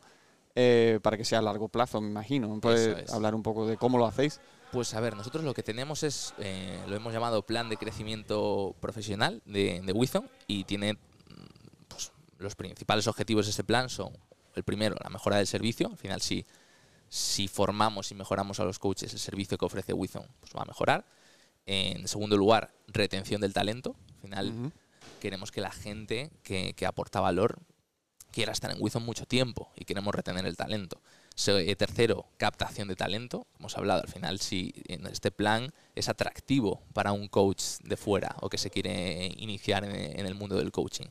[0.56, 2.60] Eh, para que sea a largo plazo, me imagino.
[2.60, 3.14] ¿Puedes es.
[3.14, 4.42] hablar un poco de cómo lo hacéis?
[4.72, 8.76] Pues a ver, nosotros lo que tenemos es, eh, lo hemos llamado Plan de Crecimiento
[8.80, 10.98] Profesional de, de Wizon y tiene, mm,
[11.88, 14.14] pues, los principales objetivos de ese plan son,
[14.56, 15.88] el primero, la mejora del servicio.
[15.88, 16.46] Al final, si,
[17.08, 20.66] si formamos y mejoramos a los coaches, el servicio que ofrece Wizon pues, va a
[20.66, 21.06] mejorar.
[21.66, 23.96] En segundo lugar, retención del talento.
[24.10, 24.72] Al final.
[25.22, 27.60] Queremos que la gente que, aporta valor
[28.32, 31.02] quiera estar en Wizon mucho tiempo y queremos retener el talento.
[31.48, 33.48] Eh, tercero, captación de talento.
[33.58, 38.36] Hemos hablado al final si en este plan es atractivo para un coach de fuera
[38.42, 41.08] o que se quiere iniciar en, el mundo del coaching.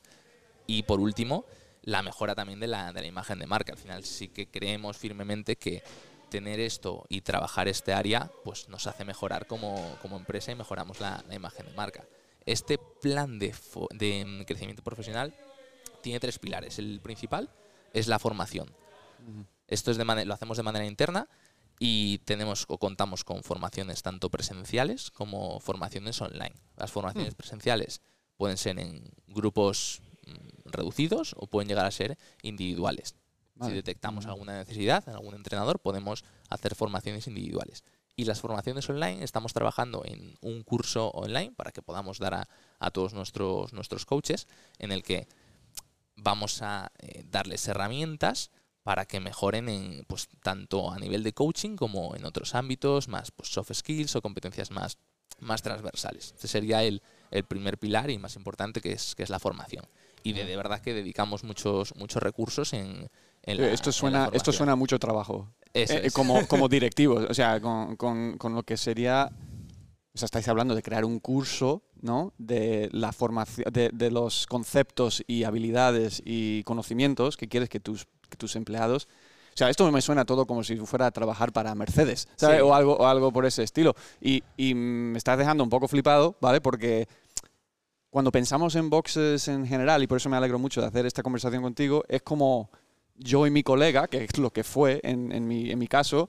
[0.66, 1.46] Y por último,
[1.83, 3.73] la mejora también de la, de la imagen de marca.
[3.73, 5.83] Al final sí que creemos firmemente que
[6.31, 11.23] tener esto y trabajar este área pues nos hace mejorar como, empresa y mejoramos la,
[11.31, 12.05] imagen de marca.
[12.46, 13.55] Este plan de,
[13.92, 15.35] de, crecimiento profesional
[16.03, 16.79] tiene tres pilares.
[16.79, 17.50] El principal
[17.92, 18.70] es la formación.
[19.66, 21.29] Esto es de lo hacemos de manera interna
[21.79, 26.55] y tenemos o contamos con formaciones tanto presenciales como formaciones online.
[26.76, 27.37] Las formaciones mm.
[27.37, 28.03] presenciales
[28.37, 33.16] pueden ser en grupos mm, reducidos o pueden llegar a ser individuales.
[33.62, 34.29] Si detectamos mm.
[34.29, 37.85] alguna necesidad en algún entrenador, podemos hacer formaciones individuales.
[38.16, 42.46] Y las formaciones online, estamos trabajando en un curso online para que podamos dar
[42.79, 44.46] a, todos nuestros, nuestros coaches,
[44.79, 45.27] en el que
[46.16, 48.51] vamos a eh, darles herramientas
[48.83, 53.31] para que mejoren en, pues, tanto a nivel de coaching como en otros ámbitos, más
[53.31, 54.99] pues, soft skills o competencias más,
[55.38, 56.33] más transversales.
[56.35, 59.85] Este sería el, el primer pilar y más importante que es, que es la formación.
[60.23, 63.11] Y de, de verdad que dedicamos muchos, muchos recursos en,
[63.42, 65.49] en la, esto suena Esto suena mucho trabajo.
[65.74, 69.30] Eh, como, como directivos, o sea, con, con, con lo que sería
[70.12, 72.33] o sea, estáis hablando de crear un curso, ¿no?
[72.37, 78.09] De la formación, de, de, los conceptos y habilidades y conocimientos que quieres que tus
[78.37, 79.09] tus empleados.
[79.52, 82.62] O sea, esto me suena todo como si fuera a trabajar para Mercedes, ¿sabes?
[82.62, 83.94] O, algo, o algo por ese estilo.
[84.20, 86.61] Y, y me estás dejando un poco flipado, ¿vale?
[86.61, 87.09] Porque
[88.11, 91.22] cuando pensamos en boxes en general, y por eso me alegro mucho de hacer esta
[91.22, 92.70] conversación contigo, es como
[93.20, 96.28] yo y mi colega, que es lo que fue en, en, mi, en mi, caso,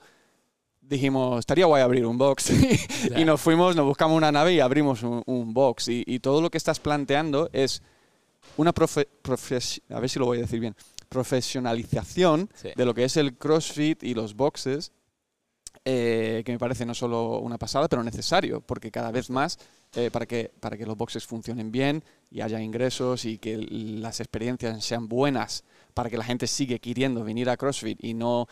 [0.82, 2.52] dijimos, estaría guay abrir un box.
[3.18, 5.88] y nos fuimos, nos buscamos una nave y abrimos un, box.
[5.88, 7.82] Y, y, todo lo que estás planteando es
[8.58, 9.08] una profe,
[9.90, 10.76] a ver si lo voy a decir bien,
[11.10, 14.92] profesionalización de lo que es el CrossFit y los boxes,
[15.84, 19.58] eh, que me parece no solo una pasada, pero necesario, porque cada vez más,
[19.96, 24.20] eh, para, que, para que los boxes funcionen bien y haya ingresos y que las
[24.20, 28.48] experiencias sean buenas, para que la gente siga queriendo venir a CrossFit y no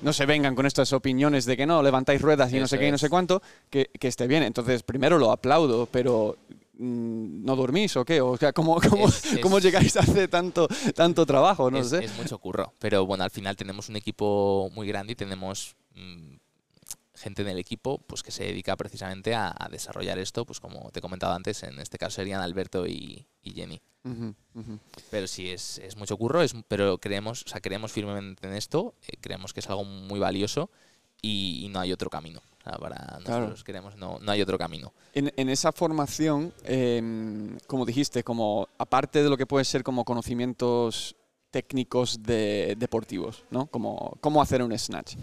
[0.00, 2.88] no se vengan con estas opiniones de que no, levantáis ruedas y no sé qué
[2.88, 4.42] y no sé cuánto, que, que, esté bien.
[4.42, 6.36] Entonces, primero lo aplaudo, pero
[6.82, 8.20] Mm, ¿no dormís o qué?
[8.20, 8.80] O sea, ¿cómo,
[9.40, 11.70] cómo, llegáis a hacer tanto, tanto trabajo?
[11.70, 12.04] No es, sé.
[12.04, 16.34] Es mucho curro, pero bueno, al final tenemos un equipo muy grande y tenemos mm,
[17.22, 20.98] gente en el equipo pues, que se dedica precisamente a, desarrollar esto, pues como te
[20.98, 23.80] he comentado antes, en este caso serían Alberto y, Jenny.
[25.10, 28.94] Pero sí, es, es, mucho curro, es, pero creemos, o sea, creemos firmemente en esto,
[29.06, 30.70] eh, creemos que es algo muy valioso
[31.22, 32.42] y no hay otro camino.
[32.62, 34.92] Para nosotros queremos, no, no, hay otro camino.
[35.14, 40.04] En, en esa formación, em, como dijiste, como aparte de lo que puede ser como
[40.04, 41.16] conocimientos
[41.50, 43.66] técnicos de, deportivos, ¿no?
[43.66, 45.16] Como cómo hacer un snatch.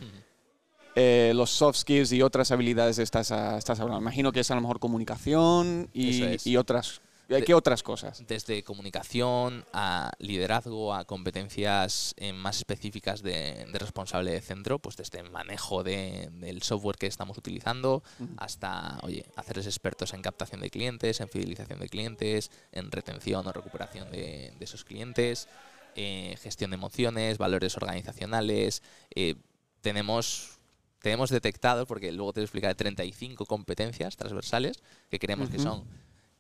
[1.00, 4.02] Eh, los soft skills y otras habilidades estás, estás hablando.
[4.02, 7.02] Imagino que es a lo mejor comunicación y, y otras
[7.46, 8.24] ¿Qué otras cosas?
[8.28, 15.20] Desde comunicación a liderazgo, a competencias eh, más específicas de, responsable de centro, pues desde
[15.20, 18.02] el manejo del software que estamos utilizando
[18.38, 23.52] hasta, oye, hacerles expertos en captación de clientes, en fidelización de clientes, en retención o
[23.52, 25.48] recuperación de, esos clientes,
[25.96, 28.82] eh, gestión de emociones, valores organizacionales.
[29.14, 29.36] Eh,
[29.82, 30.59] tenemos
[31.02, 35.86] tenemos detectado, porque luego te voy a explicar, 35 competencias transversales que creemos que son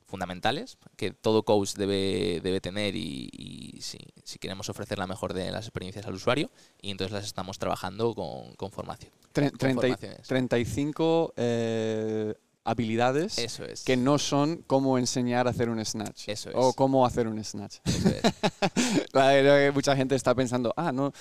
[0.09, 5.51] fundamentales que todo coach debe, debe tener y, si, si, queremos ofrecer la mejor de
[5.51, 6.49] las experiencias al usuario
[6.81, 9.11] y entonces las estamos trabajando con, con formación.
[9.31, 17.27] 35 eh, habilidades que no son cómo enseñar a hacer un snatch o cómo hacer
[17.27, 17.77] un snatch.
[19.73, 21.13] Mucha gente está pensando, ah, no,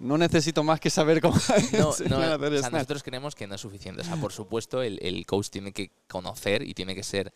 [0.00, 1.36] no necesito más que saber cómo
[1.78, 4.00] no, no, Nosotros creemos que no es suficiente.
[4.00, 7.32] O sea, por supuesto, el, el coach tiene que conocer y tiene que ser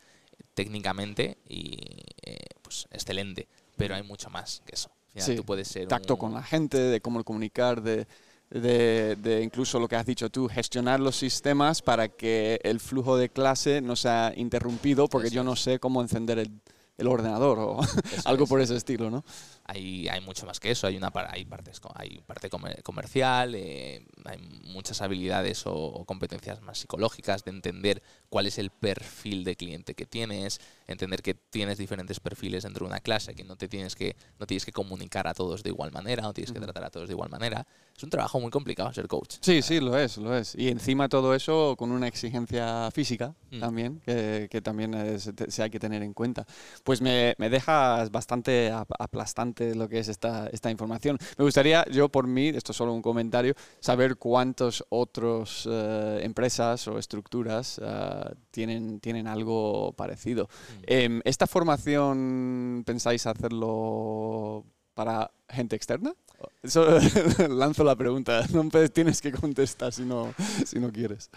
[0.55, 1.77] técnicamente y
[2.22, 4.90] eh, pues excelente, pero hay mucho más que eso.
[5.37, 8.07] tú puedes ser tacto con la gente, de cómo comunicar, de,
[8.50, 13.29] de, incluso lo que has dicho tú, gestionar los sistemas para que el flujo de
[13.29, 16.50] clase no sea interrumpido, porque yo no sé cómo encender el,
[16.98, 17.81] el ordenador o
[18.24, 19.24] algo por ese estilo, ¿no?
[19.66, 22.50] Hay, hay, mucho más que eso, hay una hay partes hay parte
[22.83, 29.42] comercial, eh, hay muchas habilidades o, competencias más psicológicas de entender cuál es el perfil
[29.44, 33.57] de cliente que tienes, entender que tienes diferentes perfiles dentro de una clase, que no
[33.57, 36.61] te tienes que no tienes que comunicar a todos de igual manera, no tienes que
[36.61, 37.66] tratar a todos de igual manera.
[37.96, 39.37] Es un trabajo muy complicado ser coach.
[39.40, 40.55] Sí, sí, lo es, lo es.
[40.57, 45.79] Y encima todo eso con una exigencia física también, que, que también se hay que
[45.79, 46.44] tener en cuenta.
[46.83, 51.19] Pues me, me dejas bastante aplastante lo que es esta, esta información.
[51.38, 56.87] Me gustaría, yo por mí, esto es solo un comentario, saber cuántas otras eh, empresas
[56.88, 60.45] o estructuras eh, tienen, tienen algo parecido.
[60.45, 60.83] Mm.
[60.87, 64.64] Em, ¿Esta formación pensáis hacerlo
[64.95, 66.14] para gente externa?
[66.62, 66.99] Eso
[67.49, 71.31] lanzo la pregunta, no tienes que contestar si no, si no quieres.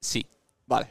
[0.00, 0.26] Sí.
[0.66, 0.88] Vale,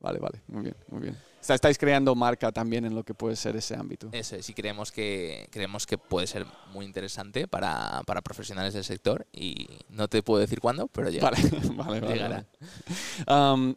[0.00, 1.27] vale, vale, muy bien, muy bien.
[1.40, 4.08] Estáis creando marca también en lo que puede ser ese ámbito.
[4.12, 9.26] Eso sí creemos que, creemos que puede ser muy interesante para, para profesionales del sector
[9.32, 11.38] y no te puedo decir cuándo, pero ya vale,
[11.74, 12.46] vale, llegará.
[13.26, 13.74] Um,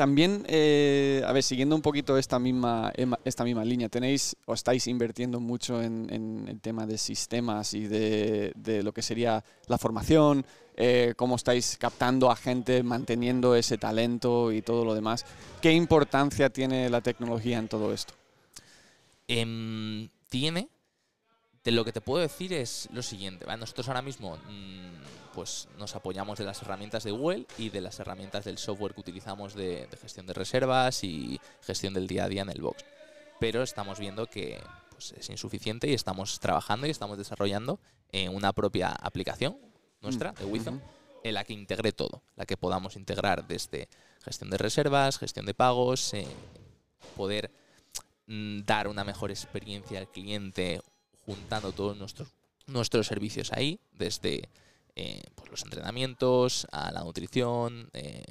[0.00, 2.90] también, eh, a ver, siguiendo un poquito esta misma,
[3.22, 8.80] esta misma línea, tenéis o estáis invirtiendo mucho en, el tema de sistemas y de,
[8.82, 14.62] lo que sería la formación, eh, cómo estáis captando a gente, manteniendo ese talento y
[14.62, 15.26] todo lo demás.
[15.60, 18.14] ¿Qué importancia tiene la tecnología en todo esto?
[19.28, 20.70] Em, tiene.
[21.62, 23.44] De lo que te puedo decir es lo siguiente.
[23.58, 28.00] Nosotros ahora mismo mm, pues nos apoyamos de las herramientas de Google y de las
[28.00, 32.42] herramientas del software que utilizamos de, gestión de reservas y gestión del día a día
[32.42, 32.84] en el box.
[33.38, 37.80] Pero estamos viendo que pues, es insuficiente y estamos trabajando y estamos desarrollando
[38.12, 39.56] en una propia aplicación
[40.00, 40.82] nuestra de Wizon
[41.22, 43.88] en la que integre todo, la que podamos integrar desde
[44.22, 46.26] gestión de reservas, gestión de pagos, eh,
[47.16, 47.50] poder
[48.26, 50.80] mm, dar una mejor experiencia al cliente
[51.26, 52.28] juntando todos nuestros,
[52.66, 54.48] nuestros servicios ahí, desde
[54.96, 58.22] eh, pues los entrenamientos, a la nutrición, eh,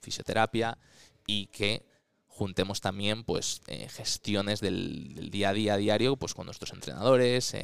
[0.00, 0.78] fisioterapia
[1.26, 1.86] y que
[2.26, 7.54] juntemos también pues eh, gestiones del, día a día diario pues con nuestros entrenadores,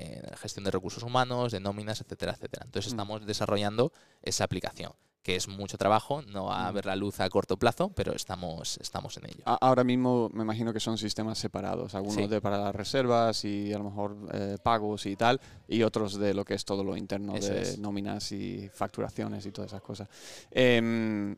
[0.41, 2.65] gestión de recursos humanos, de nóminas, etcétera, etcétera.
[2.65, 2.95] Entonces mm.
[2.95, 7.29] estamos desarrollando esa aplicación que es mucho trabajo, no va a ver la luz a
[7.29, 9.43] corto plazo, pero estamos, estamos en ello.
[9.45, 13.79] Ahora mismo me imagino que son sistemas separados, algunos de para las reservas y a
[13.79, 17.35] lo mejor eh, pagos y tal, y otros de lo que es todo lo interno
[17.35, 20.09] de nóminas y facturaciones y todas esas cosas.
[20.51, 21.37] Em,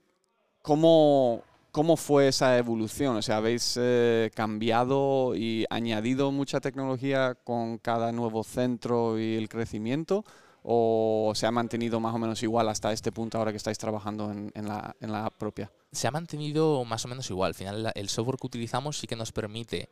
[0.62, 1.42] ¿cómo,
[1.72, 3.16] ¿Cómo fue esa evolución?
[3.16, 9.48] O sea, ¿habéis eh, cambiado y añadido mucha tecnología con cada nuevo centro y el
[9.48, 10.24] crecimiento?
[10.62, 14.30] O se ha mantenido más o menos igual hasta este punto ahora que estáis trabajando
[14.30, 15.70] en, la, en la, propia?
[15.90, 17.48] Se ha mantenido más o menos igual.
[17.48, 19.88] Al final el software que utilizamos sí que nos permite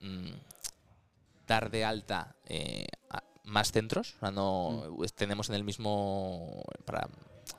[0.00, 0.30] mm,
[1.46, 2.86] dar de alta eh,
[3.44, 4.14] más centros.
[4.16, 5.04] O sea, no, mm.
[5.14, 7.08] Tenemos en el mismo, para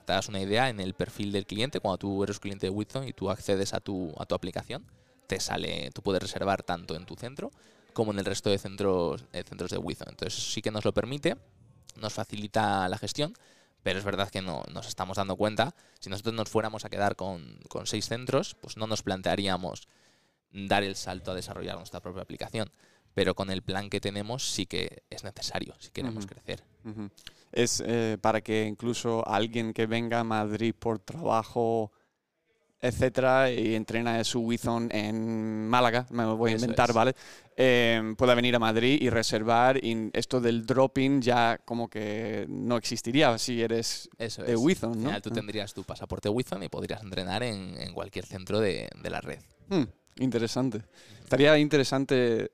[0.06, 3.08] te das una idea, en el perfil del cliente, cuando tú eres cliente de Wizon
[3.08, 4.86] y tú accedes a tu, a tu aplicación,
[5.28, 7.52] te sale, tú puedes reservar tanto en tu centro
[7.94, 10.10] como en el resto de centros, de centros de Wizon.
[10.10, 11.36] Entonces sí que nos lo permite
[11.98, 13.34] nos facilita la gestión,
[13.84, 17.16] pero es verdad que no nos estamos dando cuenta, si nosotros nos fuéramos a quedar
[17.16, 19.88] con, seis centros, pues no nos plantearíamos
[20.52, 22.72] dar el salto a desarrollar nuestra propia aplicación.
[23.14, 26.64] Pero con el plan que tenemos sí que es necesario si queremos crecer.
[27.52, 31.92] Es eh, para que incluso alguien que venga a Madrid por trabajo
[32.80, 37.14] etcétera, y entrena su Wizon en Málaga, me voy a inventar, ¿vale?
[37.56, 39.84] Eh, pueda venir a Madrid y reservar.
[39.84, 45.22] Y esto del dropping ya como que no existiría si eres de Wizon, ¿no?
[45.22, 49.40] tú tendrías tu pasaporte Wizon y podrías entrenar en, cualquier centro de, la red.
[49.70, 49.86] Hmm,
[50.18, 50.84] interesante.
[51.24, 52.52] Estaría interesante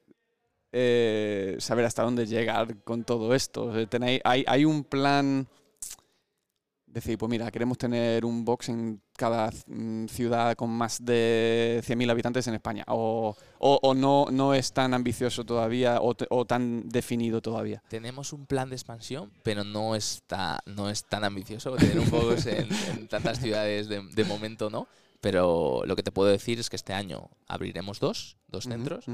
[0.71, 3.87] eh, saber hasta dónde llegar con todo esto.
[3.87, 5.49] Tenéis, hay, hay un plan
[6.93, 12.11] decir, pues mira, queremos tener un box en cada mm, ciudad con más de 100.000
[12.11, 12.83] habitantes en España?
[12.87, 17.81] ¿O, o, no, no es tan ambicioso todavía o, o, tan definido todavía?
[17.89, 21.75] Tenemos un plan de expansión, pero no, está, no es tan ambicioso.
[21.75, 24.87] Tener un box en, tantas ciudades de, momento no.
[25.19, 29.05] Pero lo que te puedo decir es que este año abriremos dos, dos centros.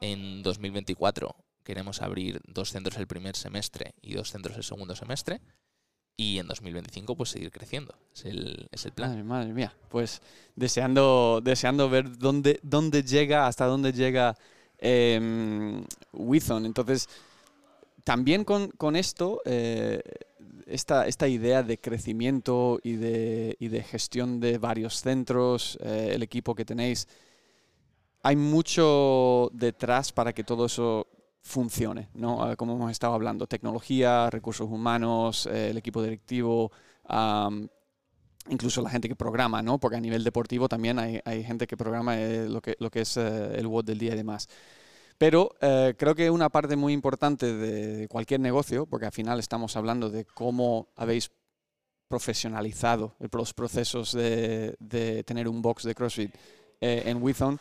[0.00, 5.40] En 2024 queremos abrir dos centros el primer semestre y dos centros el segundo semestre
[6.20, 7.94] y en 2025 pues seguir creciendo.
[8.14, 9.26] Es el, es el plan.
[9.26, 9.74] Madre, mía.
[9.88, 10.20] Pues
[10.54, 14.36] deseando, deseando ver dónde, dónde llega, hasta dónde llega
[14.78, 16.66] eh, Withon.
[16.66, 17.08] Entonces,
[18.04, 20.02] también con, con esto, eh,
[20.66, 26.22] esta, esta, idea de crecimiento y de, y de gestión de varios centros, eh, el
[26.22, 27.08] equipo que tenéis,
[28.22, 31.06] hay mucho detrás para que todo eso
[31.42, 32.42] funcione, ¿no?
[32.42, 36.70] Ah, como hemos estado hablando, tecnología, recursos humanos, eh, el equipo directivo,
[38.48, 39.78] incluso la gente que programa, ¿no?
[39.78, 43.66] Porque a nivel deportivo también hay, gente que programa eh, lo, que, es eh, el
[43.66, 44.48] WOD del día y demás.
[45.18, 50.08] Pero creo que una parte muy importante de cualquier negocio, porque al final estamos hablando
[50.08, 51.30] de cómo habéis
[52.08, 56.34] profesionalizado los procesos de, tener un box de CrossFit
[56.80, 57.60] en Withon,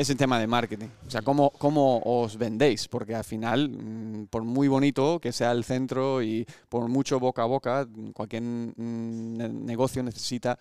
[0.00, 0.88] es el tema de marketing.
[1.06, 5.52] O sea, cómo, cómo os vendéis, porque al final, mm, por muy bonito que sea
[5.52, 10.58] el centro y por mucho boca a boca, cualquier mm, negocio necesita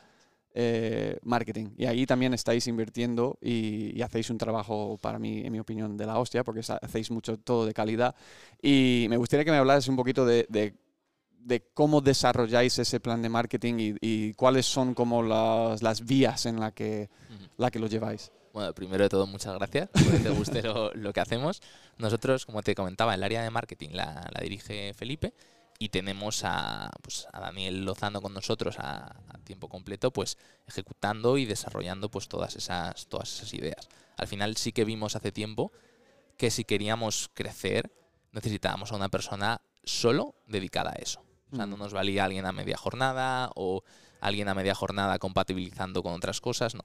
[0.53, 1.69] eh, marketing.
[1.77, 6.05] Y ahí también estáis invirtiendo y, hacéis un trabajo, para mí, en mi opinión, de
[6.05, 8.15] la hostia, porque hacéis mucho todo de calidad.
[8.61, 13.29] Y me gustaría que me hablaras un poquito de, de, cómo desarrolláis ese plan de
[13.29, 17.09] marketing y, cuáles son como las, las vías en la que,
[17.55, 18.33] la que lo lleváis.
[18.53, 21.61] Bueno, primero de todo, muchas gracias por que te guste lo, que hacemos.
[21.97, 25.33] Nosotros, como te comentaba, el área de marketing la, dirige Felipe
[25.77, 30.37] y tenemos a, pues, a Daniel Lozano con nosotros a, tiempo completo, pues
[30.67, 33.89] ejecutando y desarrollando pues todas esas, todas esas ideas.
[34.15, 35.71] Al final sí que vimos hace tiempo
[36.37, 37.91] que si queríamos crecer
[38.31, 41.23] necesitábamos a una persona solo dedicada a eso.
[41.51, 41.79] O sea, no mm.
[41.79, 43.83] nos valía alguien a media jornada o
[44.21, 46.83] alguien a media jornada compatibilizando con otras cosas, no.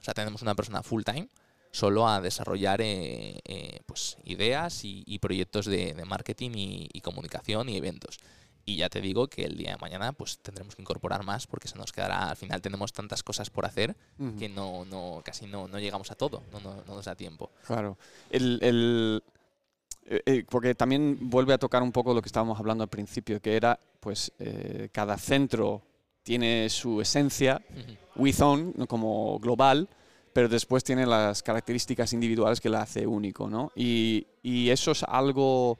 [0.00, 1.28] O sea, tenemos una persona full time
[1.70, 8.18] solo a desarrollar eh, eh, pues, ideas y, proyectos de, marketing y, comunicación y eventos.
[8.64, 11.68] Y ya te digo que el día de mañana pues tendremos que incorporar más porque
[11.68, 13.96] se nos quedará, al final tenemos tantas cosas por hacer
[14.38, 17.50] que no, no, casi no, no llegamos a todo, no, no, nos da tiempo.
[17.66, 17.96] Claro.
[18.28, 19.22] El,
[20.04, 23.56] eh, porque también vuelve a tocar un poco lo que estábamos hablando al principio, que
[23.56, 24.32] era pues
[24.92, 25.82] cada centro
[26.28, 27.62] tiene su esencia,
[28.14, 29.88] Withon como global,
[30.34, 33.72] pero después tiene las características individuales que la hace único, ¿no?
[33.74, 35.78] Y, eso es algo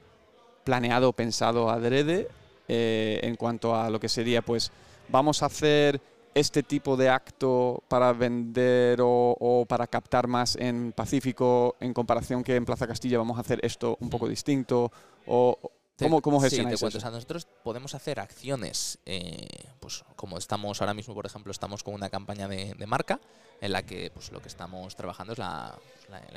[0.63, 2.27] planeado, pensado adrede
[2.67, 4.71] eh, en cuanto a lo que sería, pues,
[5.09, 6.01] vamos a hacer
[6.33, 12.55] este tipo de acto para vender o, para captar más en Pacífico en comparación que
[12.55, 14.91] en Plaza Castilla vamos a hacer esto un poco distinto
[15.27, 15.59] o
[15.99, 19.47] ¿Cómo, cómo sí, te nosotros podemos hacer acciones, eh,
[19.79, 23.19] pues como estamos ahora mismo, por ejemplo, estamos con una campaña de, marca
[23.61, 25.77] en la que pues lo que estamos trabajando es la,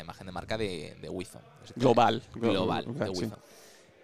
[0.01, 1.09] imagen de marca de, de
[1.77, 2.23] Global.
[2.35, 3.31] Global, de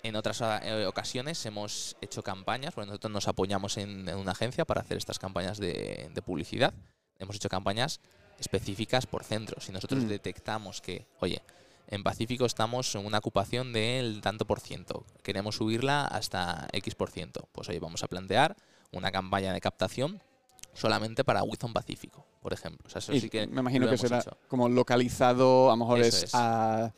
[0.04, 4.82] En otras eh, ocasiones hemos hecho campañas, porque nosotros nos apoyamos en, una agencia para
[4.82, 6.72] hacer estas campañas de, publicidad.
[7.18, 8.00] Hemos hecho campañas
[8.38, 9.64] específicas por centros.
[9.64, 10.08] Si nosotros mm.
[10.08, 11.42] detectamos que, oye,
[11.88, 15.04] en Pacífico estamos en una ocupación del tanto por ciento.
[15.22, 17.48] Queremos subirla hasta X por ciento.
[17.52, 18.56] Pues hoy vamos a plantear
[18.92, 20.22] una campaña de captación
[20.74, 22.88] solamente para Wizon Pacífico, por ejemplo.
[23.32, 26.92] me imagino que será como localizado, a lo mejor es, A,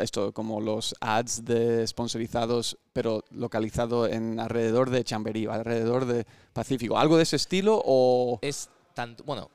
[0.00, 6.98] esto, como los ads de sponsorizados, pero localizado en alrededor de Chamberí, alrededor de Pacífico.
[6.98, 8.38] ¿Algo de ese estilo o...?
[8.40, 9.50] Es tanto, bueno,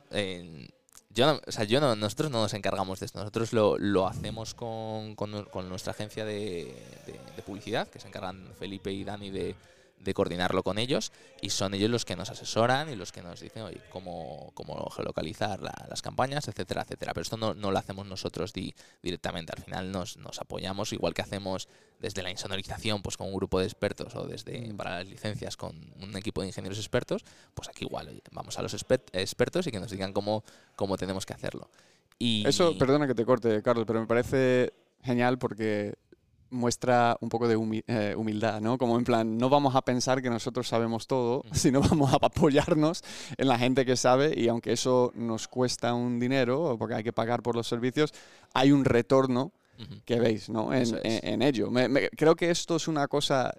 [1.12, 3.20] yo o sea, nosotros no nos encargamos de esto.
[3.20, 6.74] Nosotros lo, lo hacemos con, con, con, nuestra agencia de,
[7.05, 9.55] de, publicidad, que se encargan Felipe y Dani de,
[9.99, 13.39] de coordinarlo con ellos y son ellos los que nos asesoran y los que nos
[13.39, 17.13] dicen oye, cómo, cómo geolocalizar las campañas, etcétera, etcétera.
[17.13, 18.53] Pero esto no, no lo hacemos nosotros
[19.01, 19.53] directamente.
[19.55, 21.67] Al final nos, nos, apoyamos, igual que hacemos
[21.99, 24.77] desde la insonorización pues con un grupo de expertos o desde mm.
[24.77, 28.73] para las licencias con un equipo de ingenieros expertos, pues aquí igual vamos a los
[28.73, 30.43] expertos y que nos digan cómo,
[30.75, 31.69] cómo tenemos que hacerlo.
[32.17, 34.73] Y, Eso, perdona que te corte, Carlos, pero me parece
[35.03, 35.95] genial porque
[36.49, 38.77] muestra un poco de eh, humildad, ¿no?
[38.77, 43.03] Como en plan, no vamos a pensar que nosotros sabemos todo, sino vamos a apoyarnos
[43.37, 47.13] en la gente que sabe y aunque eso nos cuesta un dinero, porque hay que
[47.13, 48.13] pagar por los servicios,
[48.53, 49.51] hay un retorno
[50.05, 50.73] que veis, ¿no?
[50.73, 51.71] En, ello.
[52.17, 53.53] creo que esto es una cosa,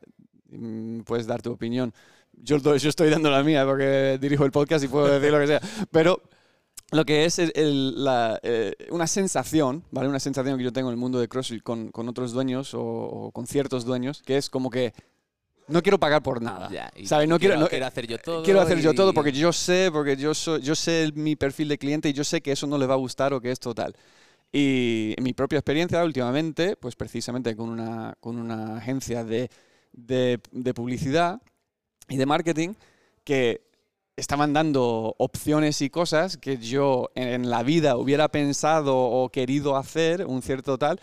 [0.51, 1.95] mm, puedes dar tu opinión.
[2.32, 5.47] Yo, yo estoy dando la mía porque dirijo el podcast y puedo decir lo que
[5.47, 5.61] sea,
[5.91, 6.20] pero
[6.91, 10.09] lo que es eh, una sensación, ¿vale?
[10.09, 13.30] Una sensación que yo tengo en el mundo de CrossFit con, con otros dueños o,
[13.32, 14.93] con ciertos dueños, que es como que
[15.68, 16.68] no quiero pagar por nada.
[17.05, 17.28] ¿sabes?
[17.28, 18.43] No quiero, quiero, hacer yo todo.
[18.43, 21.78] Quiero hacer yo todo porque yo sé, porque yo, soy, yo sé mi perfil de
[21.78, 23.95] cliente y yo sé que eso no le va a gustar o que es total.
[24.53, 29.49] Y en mi propia experiencia últimamente, pues precisamente con una, con una agencia de,
[29.93, 31.41] de, de publicidad
[32.09, 32.74] y de marketing,
[33.22, 33.70] que
[34.21, 40.27] estaban dando opciones y cosas que yo en la vida hubiera pensado o querido hacer,
[40.27, 41.01] un cierto tal,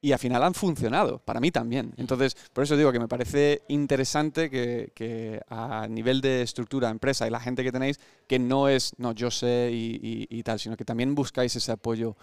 [0.00, 1.94] y al final han funcionado, para mí también.
[1.96, 7.30] Entonces, por eso digo que me parece interesante que, a nivel de estructura, empresa y
[7.30, 11.14] la gente que tenéis, que no es, no, yo sé y tal, sino que también
[11.14, 12.16] buscáis ese apoyo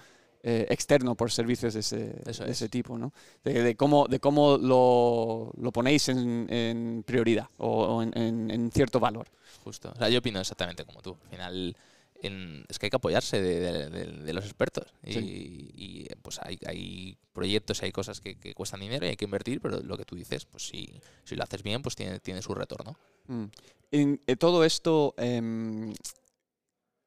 [0.46, 3.14] eh, externo por servicios de ese, tipo, ¿no?
[3.44, 9.28] De, cómo, de cómo lo, lo ponéis en, prioridad o, en, cierto valor.
[9.64, 9.92] Justo.
[9.96, 11.16] O sea, yo opino exactamente como tú.
[11.24, 11.76] Al final
[12.24, 14.94] es que hay que apoyarse de, los expertos.
[15.06, 19.62] Y, pues hay, hay proyectos y hay cosas que, cuestan dinero y hay que invertir,
[19.62, 20.90] pero lo que tú dices, pues si,
[21.24, 22.98] si lo haces bien, pues tiene, tiene su retorno.
[23.28, 23.46] Mm.
[23.92, 25.14] En, todo esto...
[25.18, 25.94] Em,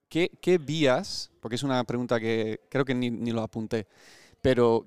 [0.09, 3.87] ¿qué, qué vías, porque es una pregunta que creo que ni, ni lo apunté,
[4.41, 4.87] pero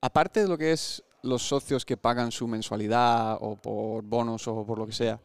[0.00, 4.64] aparte de lo que es los socios que pagan su mensualidad o por bonos o
[4.64, 5.20] por lo que sea,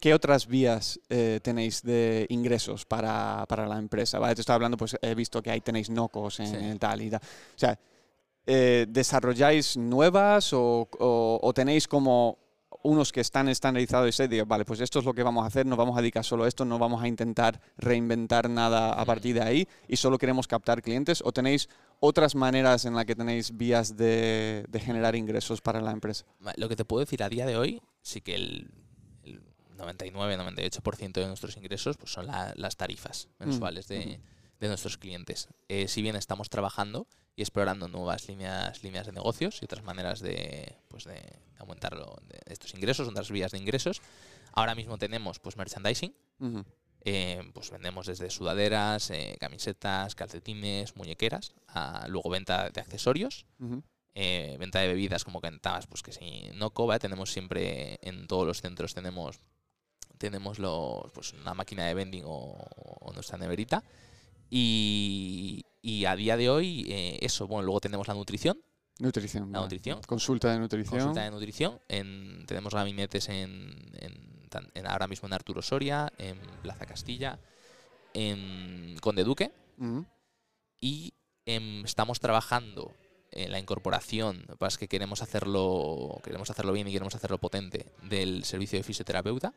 [0.00, 4.18] ¿qué otras vías eh, tenéis de ingresos para, para la empresa?
[4.18, 4.34] ¿Vale?
[4.34, 6.56] Te estaba hablando, pues he visto que ahí tenéis nocos en Sí.
[6.56, 7.20] el tal y tal.
[7.20, 7.78] O sea,
[8.46, 12.38] eh, ¿desarrolláis nuevas o, o- o tenéis como
[12.82, 15.46] unos que están estandarizados y se digan, vale, pues esto es lo que vamos a
[15.48, 19.02] hacer, nos vamos a dedicar solo a esto, no vamos a intentar reinventar nada a
[19.02, 19.06] Mm.
[19.06, 21.20] partir de ahí y solo queremos captar clientes?
[21.24, 21.68] ¿O tenéis
[22.00, 26.24] otras maneras en las que tenéis vías de, de generar ingresos para la empresa?
[26.56, 28.70] Lo que te puedo decir a día de hoy, sí que el,
[29.24, 29.42] el
[29.76, 34.20] 99-98% de nuestros ingresos pues, son la- las tarifas mensuales de,
[34.60, 35.48] de nuestros clientes.
[35.68, 37.06] Eh, si bien estamos trabajando
[37.38, 41.22] y explorando nuevas líneas, líneas de negocios y otras maneras de, pues, de
[41.58, 44.02] aumentar lo- de estos ingresos, otras vías de ingresos,
[44.52, 46.12] ahora mismo tenemos pues, merchandising.
[47.04, 53.46] Eh, pues vendemos desde sudaderas, eh, camisetas, calcetines, muñequeras, a luego venta de accesorios,
[54.14, 58.44] eh, venta de bebidas como comentabas, pues que si no coba, tenemos siempre en todos
[58.48, 59.38] los centros tenemos
[60.18, 62.58] tenemos los, pues una máquina de vending o,
[63.00, 63.84] o nuestra neverita.
[64.50, 68.60] Y, y a día de hoy eh, eso, bueno, luego tenemos la nutrición,
[69.00, 69.52] Nutrición.
[69.52, 69.64] La vale.
[69.66, 70.00] nutrición.
[70.06, 70.90] Consulta de nutrición.
[70.98, 76.12] consulta de nutrición, en, tenemos gabinetes en, en tan- en ahora mismo en Arturo Soria,
[76.18, 77.38] en Plaza Castilla,
[78.12, 79.52] en Conde Duque,
[80.80, 81.14] y
[81.46, 82.92] em, estamos trabajando
[83.30, 87.14] en la incorporación, lo que pasa es que queremos hacerlo, queremos hacerlo bien y queremos
[87.14, 89.52] hacerlo potente del servicio de fisioterapeuta.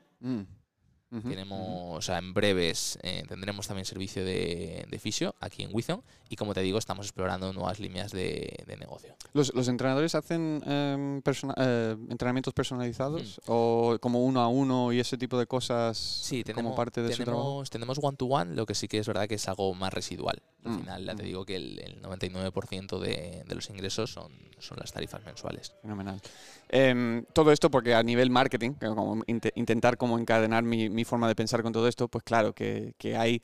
[1.12, 6.02] Tenemos, o sea, en breves eh, tendremos también servicio de, de fisio aquí en Wizon
[6.30, 9.14] y como te digo, estamos explorando nuevas líneas de, de negocio.
[9.34, 15.02] ¿Los, los entrenadores hacen em, persona- eh, entrenamientos personalizados o como uno a uno y
[15.02, 17.44] ese tipo de cosas Sí, tenemos, como parte de su trabajo?
[17.46, 20.42] tenemos, tenemos one-to-one, lo que sí que es verdad que es algo más residual.
[20.64, 21.26] Al Mm, final, ya te mm.
[21.26, 25.74] digo que el, el 99% de, de los ingresos son, son las tarifas mensuales.
[25.82, 26.22] Fenomenal.
[26.74, 28.72] Em, todo esto porque a nivel marketing,
[29.56, 33.44] intentar como encadenar mi, forma de pensar con todo esto, pues claro que, que hay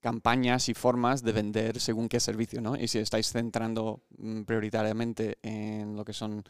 [0.00, 2.74] campañas y formas de vender según qué servicio, ¿no?
[2.74, 6.44] Y si estáis centrando mm, prioritariamente en lo que son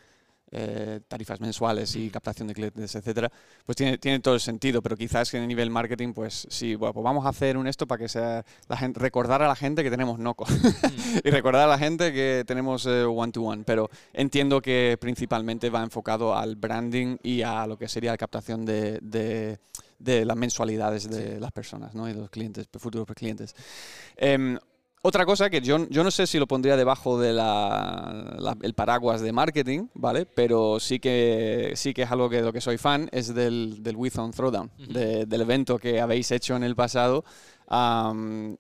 [0.53, 2.11] eh, tarifas mensuales y Mm.
[2.11, 3.33] captación de clientes, etcétera,
[3.67, 6.93] pues tiene, tiene todo el sentido, pero quizás que a nivel marketing, pues sí, bueno,
[6.93, 9.83] pues vamos a hacer un esto para que sea la gente, recordar a la gente
[9.83, 10.45] que tenemos Noco
[11.25, 15.71] y recordar a la gente que tenemos eh, one to one, pero entiendo que principalmente
[15.71, 19.59] va enfocado al branding y a lo que sería la captación de, de-
[19.99, 21.41] de las mensualidades de Sí.
[21.41, 22.09] las personas ¿no?
[22.09, 23.55] y de los clientes, futuros clientes.
[24.17, 24.59] Em,
[25.03, 27.37] otra cosa que yo, yo no sé si lo pondría debajo del
[28.75, 30.27] paraguas de marketing, ¿vale?
[30.27, 33.83] Pero sí que, sí que es algo que de lo que soy fan, es del,
[33.83, 37.25] del With on Throwdown, de- del evento que habéis hecho en el pasado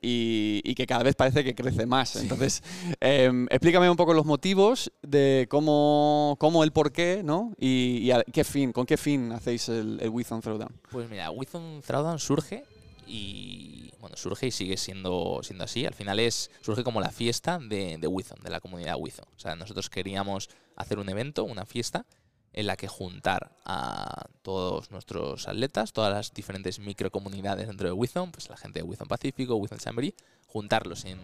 [0.01, 2.17] y, y que cada vez parece que crece más.
[2.17, 2.63] Entonces,
[3.01, 7.53] em, explícame un poco los motivos de cómo, cómo el por qué, ¿no?
[7.59, 10.73] Y, y a qué fin, con qué fin hacéis el, el With on Throwdown.
[10.91, 12.65] Pues mira, Wizon Throwdown surge
[13.07, 15.87] y surge y sigue siendo, siendo así.
[15.87, 19.27] Al final es surge como la fiesta de, de Wizon, de la comunidad Wizon.
[19.37, 22.07] O sea, nosotros queríamos hacer un evento, una fiesta,
[22.53, 28.31] en la que juntar a todos nuestros atletas, todas las diferentes microcomunidades dentro de Wizon,
[28.31, 30.15] pues la gente de Wizon Pacífico, Wizon Chambery,
[30.47, 31.19] juntarlos en,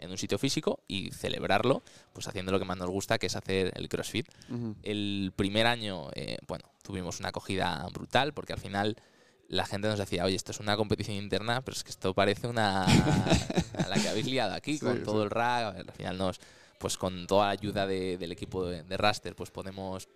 [0.00, 3.36] en un sitio físico y celebrarlo, pues haciendo lo que más nos gusta, que es
[3.36, 4.28] hacer el CrossFit.
[4.82, 8.96] El primer año, eh, bueno, tuvimos una acogida brutal porque al final
[9.50, 12.46] la gente nos decía, oye, esto es una competición interna, pero es que esto parece
[12.46, 12.84] una,
[13.78, 15.24] a la que habéis liado aquí Sí, con todo sí.
[15.24, 15.64] el RAG.
[15.64, 16.40] A ver, Al final nos,
[16.78, 20.08] pues con toda la ayuda de- del equipo de, de Raster, pues podemos,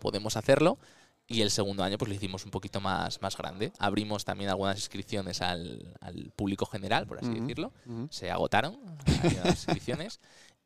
[0.00, 0.76] podemos hacerlo.
[1.28, 3.72] Y el segundo año pues lo hicimos un poquito más, más grande.
[3.78, 7.40] Abrimos también algunas inscripciones al, al público general, por así Ujú.
[7.42, 8.08] decirlo Ujú.
[8.10, 8.76] se agotaron
[9.06, 10.18] las inscripciones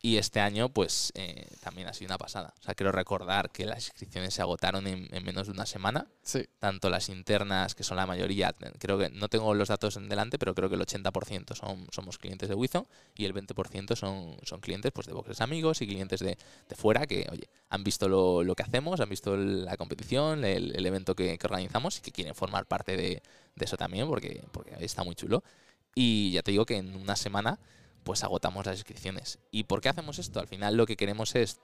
[0.05, 2.53] y este año pues eh, también ha sido una pasada.
[2.59, 6.05] O sea, quiero recordar que las inscripciones se agotaron en, en menos de una semana,
[6.21, 6.45] Sí.
[6.59, 10.37] tanto las internas, que son la mayoría, creo que no tengo los datos en delante,
[10.37, 12.85] pero creo que el 80% son, somos clientes de Wizon
[13.15, 16.37] y el 20% son, son clientes pues, de boxes amigos y clientes de,
[16.69, 20.75] de fuera que, oye, han visto lo, lo que hacemos, han visto la competición, el,
[20.75, 23.23] el evento que, que organizamos y que quieren formar parte de,
[23.55, 25.43] de eso también porque, porque está muy chulo.
[25.95, 27.57] Y ya te digo que en una semana
[28.05, 29.39] pues agotamos las inscripciones.
[29.51, 30.39] ¿Y por qué hacemos esto?
[30.39, 31.59] Al final lo que queremos es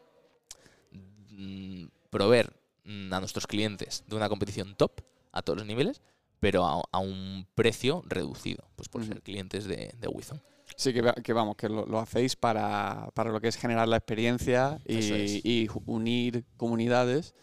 [0.91, 2.51] mm, proveer
[2.83, 6.01] mm, a nuestros clientes de una competición top a todos los niveles,
[6.39, 10.41] pero a, a un precio reducido, pues por ser clientes de, de Wizon.
[10.75, 13.87] Sí, que, va- que vamos, que lo, lo hacéis para, para lo que es generar
[13.87, 15.41] la experiencia y, es.
[15.85, 17.35] unir comunidades.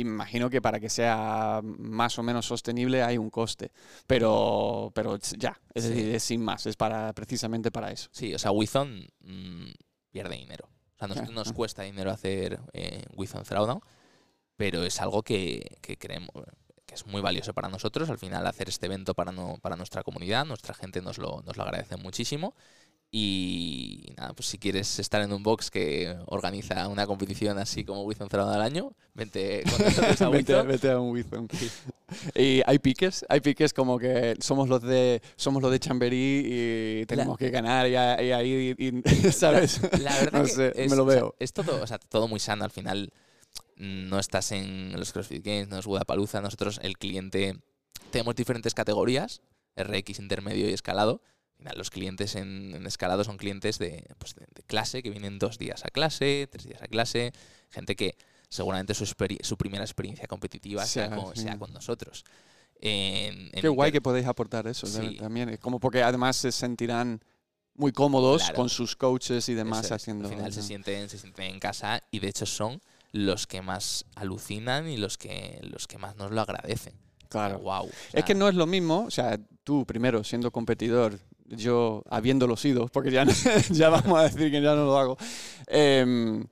[0.00, 3.70] Imagino que para que sea más o menos sostenible hay un coste,
[4.06, 5.90] pero, pero ya, es Sí.
[5.90, 8.08] decir, es sin más, es para precisamente para eso.
[8.12, 9.70] Sí, o sea, Wizon mm,
[10.10, 10.68] pierde dinero.
[10.96, 11.54] O sea, nos ah.
[11.54, 13.80] cuesta dinero hacer eh, Wizon Throwdown,
[14.56, 16.30] pero es algo que, que creemos
[16.86, 18.08] que es muy valioso para nosotros.
[18.08, 21.56] Al final, hacer este evento para, no, para nuestra comunidad, nuestra gente nos lo, nos
[21.56, 22.54] lo agradece muchísimo.
[23.10, 28.02] Y nada, pues si quieres estar en un box que organiza una competición así como
[28.02, 31.48] Wizon Throwdown al año, vente con nosotros a vete, vete a un Wizon.
[32.34, 36.42] Y hay piques, hay piques como que somos los de somos los de Chamberí
[37.02, 39.02] y tenemos que ganar y, a- y ahí, y-
[39.32, 39.80] ¿sabes?
[40.00, 41.34] La verdad No que sé, es, me lo o sea, veo.
[41.38, 42.64] es todo, o sea, todo muy sano.
[42.64, 43.10] Al final
[43.76, 46.42] no estás en los CrossFit Games, no es Budapalooza.
[46.42, 47.56] Nosotros, el cliente,
[48.10, 49.40] tenemos diferentes categorías,
[49.76, 51.22] RX, intermedio y escalado.
[51.76, 55.58] Los clientes en, en escalado son clientes de, pues, de, de clase, que vienen dos
[55.58, 57.32] días a clase, tres días a clase.
[57.70, 58.16] Gente que
[58.48, 59.04] seguramente su,
[59.56, 61.42] primera experiencia competitiva sea, Sea, con, sí.
[61.42, 62.24] sea con nosotros.
[62.80, 65.16] En- en Qué guay que podéis aportar eso Sí.
[65.16, 65.48] también.
[65.48, 67.20] es Como porque además se sentirán
[67.74, 68.56] muy cómodos Claro.
[68.56, 70.28] con sus coaches y demás es, haciendo.
[70.28, 72.80] Al final se sienten, se sienten en casa y de hecho son
[73.12, 76.94] los que más alucinan y los que, los que más nos lo agradecen.
[77.28, 77.58] Claro.
[77.58, 77.90] Wow.
[78.12, 81.18] Es que no es lo mismo, o sea, tú primero siendo competidor,
[81.48, 83.24] yo habiéndolo sido, porque ya,
[83.70, 85.16] ya vamos a decir que ya no lo hago.
[85.66, 86.44] em,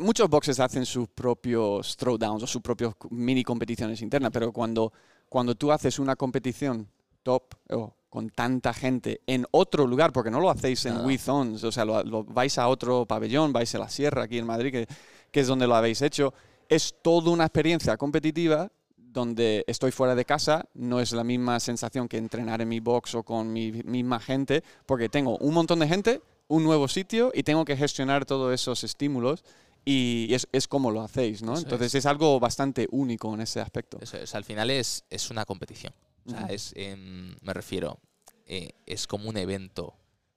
[0.00, 4.92] muchos boxes hacen sus propios throwdowns o sus propios mini competiciones internas, pero cuando,
[5.28, 6.86] cuando tú haces una competición
[7.22, 11.04] top o con tanta gente en otro lugar, porque no lo hacéis en No.
[11.04, 14.46] Withons, o sea, lo, lo- vais a otro pabellón, vais a la sierra aquí en
[14.46, 14.86] Madrid, que,
[15.32, 16.32] que es donde lo habéis hecho,
[16.68, 18.70] es toda una experiencia competitiva
[19.14, 23.14] donde estoy fuera de casa, no es la misma sensación que entrenar en mi box
[23.14, 27.44] o con mi misma gente, porque tengo un montón de gente, un nuevo sitio y
[27.44, 29.44] tengo que gestionar todos esos estímulos
[29.86, 31.54] y es, es como lo hacéis, ¿no?
[31.54, 32.04] Eso Entonces es.
[32.06, 33.98] algo bastante único en ese aspecto.
[34.00, 35.94] Eso es, al final es, es una competición.
[36.26, 37.98] O sea, es, em, me refiero,
[38.46, 39.94] eh, es como un evento,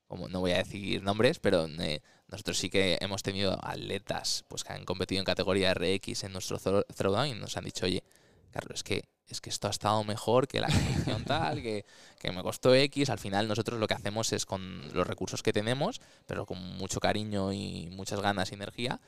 [0.07, 4.63] como no voy a decir nombres, pero eh, nosotros sí que hemos tenido atletas pues,
[4.63, 8.03] que han competido en categoría RX en nuestro throw- throwdown y nos han dicho, oye,
[8.51, 11.85] Carlos, es que, es que esto ha estado mejor que la competición tal, que,
[12.19, 13.09] que me costó X.
[13.09, 16.99] Al final nosotros lo que hacemos es con los recursos que tenemos, pero con mucho
[16.99, 18.99] cariño y muchas ganas y energía,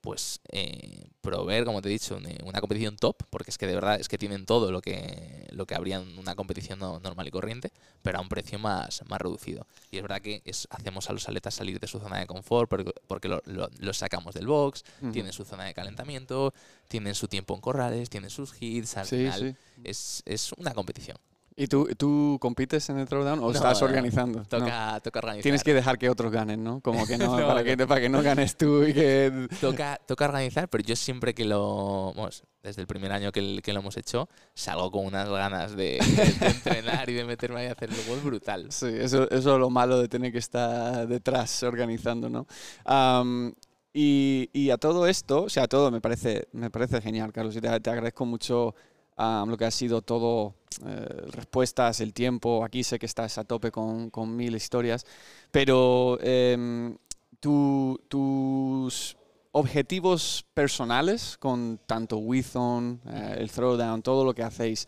[0.00, 3.98] pues eh, proveer, como te he dicho, una, competición top, porque es que de verdad
[4.00, 7.30] es que tienen todo lo que, lo que habría en una competición no- normal y
[7.30, 7.72] corriente,
[8.02, 9.66] pero a un precio más, más reducido.
[9.90, 12.70] Y es verdad que es, hacemos a los atletas salir de su zona de confort,
[12.70, 16.54] porque, porque lo- lo- los sacamos del box, tienen su zona de calentamiento,
[16.86, 19.56] tienen su tiempo en corrales, tienen sus hits, al Sí, final sí.
[19.84, 21.16] Es, es una competición.
[21.60, 24.38] ¿Y tú, tú compites en el throwdown o No, estás organizando?
[24.38, 24.44] No.
[24.44, 25.42] Toca, toca organizar.
[25.42, 26.80] Tienes que dejar que otros ganen, ¿no?
[26.80, 27.64] Como que no, No, para.
[27.64, 29.48] Que, para que no ganes tú y que...
[29.60, 32.12] toca, toca organizar, pero yo siempre que lo.
[32.14, 35.74] Vamos, desde el primer año que, el- que lo hemos hecho, salgo con unas ganas
[35.74, 35.98] de,
[36.40, 38.70] de entrenar y de meterme ahí a hacer es brutal.
[38.70, 42.46] Sí, eso, eso es lo malo de tener que estar detrás organizando, ¿no?
[42.84, 43.52] Am,
[43.92, 47.56] y, y a todo esto, o sea, a todo me parece, me parece genial, Carlos,
[47.56, 48.74] y te, te agradezco mucho
[49.18, 50.54] am, lo que ha sido todo,
[50.86, 52.64] eh, respuestas, el tiempo.
[52.64, 55.04] Aquí sé que estás a tope con, con mil historias,
[55.50, 56.96] pero em,
[57.40, 59.16] tu- tus
[59.52, 64.86] objetivos personales con tanto Withon, eh, el Throwdown, todo lo que hacéis,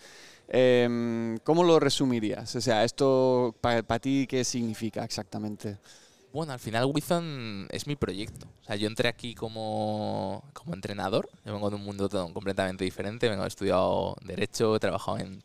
[0.49, 2.55] em, ¿cómo lo resumirías?
[2.57, 5.79] O sea, esto para ti, ¿qué significa exactamente?
[6.33, 8.47] Bueno, al final Wizon es mi proyecto.
[8.63, 11.29] O sea, yo entré aquí como, como entrenador.
[11.45, 13.29] Yo vengo de un mundo completamente diferente.
[13.29, 15.43] Vengo, he estudiado Derecho, he trabajado en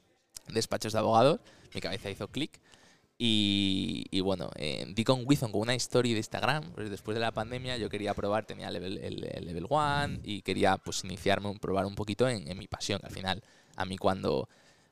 [0.47, 1.39] despachos de abogados.
[1.73, 2.59] Mi cabeza hizo clic.
[3.17, 6.71] Y, bueno, eh, di con Wizon con una historia de Instagram.
[6.73, 10.41] Pues después de la pandemia yo quería probar, tenía level, el, el level 1 y
[10.41, 12.99] quería pues iniciarme, probar un poquito en, mi pasión.
[13.03, 13.43] Al final,
[13.75, 14.49] a mí cuando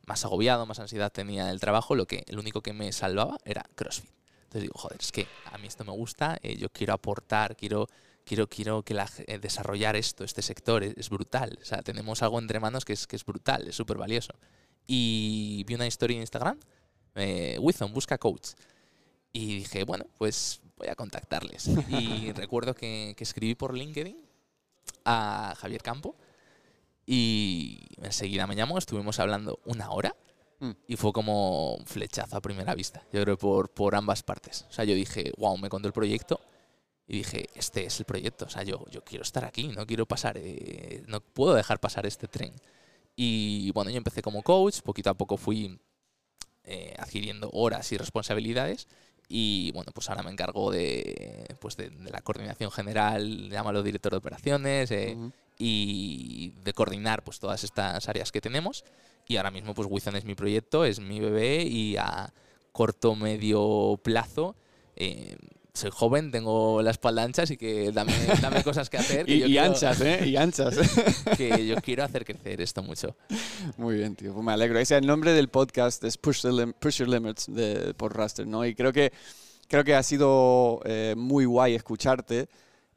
[0.08, 3.66] más agobiado, más ansiedad tenía el trabajo, lo que, el único que me salvaba era
[3.76, 4.23] CrossFit.
[4.54, 7.90] Entonces digo, joder, es que a mí esto me gusta, eh, yo quiero aportar, quiero,
[8.24, 11.58] quiero, quiero que la, eh, desarrollar esto, este sector, es, es brutal.
[11.60, 14.32] O sea, tenemos algo entre manos que es, que es brutal, es súper valioso.
[14.86, 16.60] Y vi una historia en Instagram,
[17.16, 18.50] eh, Wizon, busca coach.
[19.32, 21.68] Y dije, bueno, pues voy a contactarles.
[21.90, 24.24] Y recuerdo que, que escribí por LinkedIn
[25.04, 26.16] a Javier Campo
[27.08, 30.16] y enseguida me llamó, estuvimos hablando una hora
[30.64, 30.72] Mm.
[30.88, 34.66] y fue como un flechazo a primera vista, yo creo por, por ambas partes.
[34.70, 36.40] O sea, yo dije, wow, me contó el proyecto
[37.06, 40.06] y dije, este es el proyecto, o sea, yo, yo quiero estar aquí, no quiero
[40.06, 42.54] pasar, eh, no puedo dejar pasar este tren.
[43.16, 45.78] Y bueno, yo empecé como coach, poquito a poco fui
[46.64, 48.88] eh, adquiriendo horas y responsabilidades
[49.28, 54.14] y bueno, pues ahora me encargo de, pues de, de la coordinación general, llámalo director
[54.14, 55.34] de operaciones, eh, Ujú.
[55.58, 58.86] y de coordinar pues todas estas áreas que tenemos.
[59.28, 62.34] Y ahora mismo pues Wizon es mi proyecto, es mi bebé y a
[62.72, 64.56] corto, medio plazo
[64.96, 65.36] eh,
[65.74, 69.28] soy joven, tengo la espalda ancha, así que dame, dame cosas que hacer.
[69.28, 70.28] y, anchas, ¿eh?
[70.28, 70.76] Y anchas.
[71.38, 73.16] que yo quiero hacer crecer esto mucho.
[73.78, 74.34] Muy bien, tío.
[74.34, 74.78] Pues me alegro.
[74.78, 78.66] Ese el nombre del podcast es Push, Your Limits de, por Raster, ¿no?
[78.66, 79.12] Y creo que,
[79.68, 82.48] creo que ha sido eh, muy guay escucharte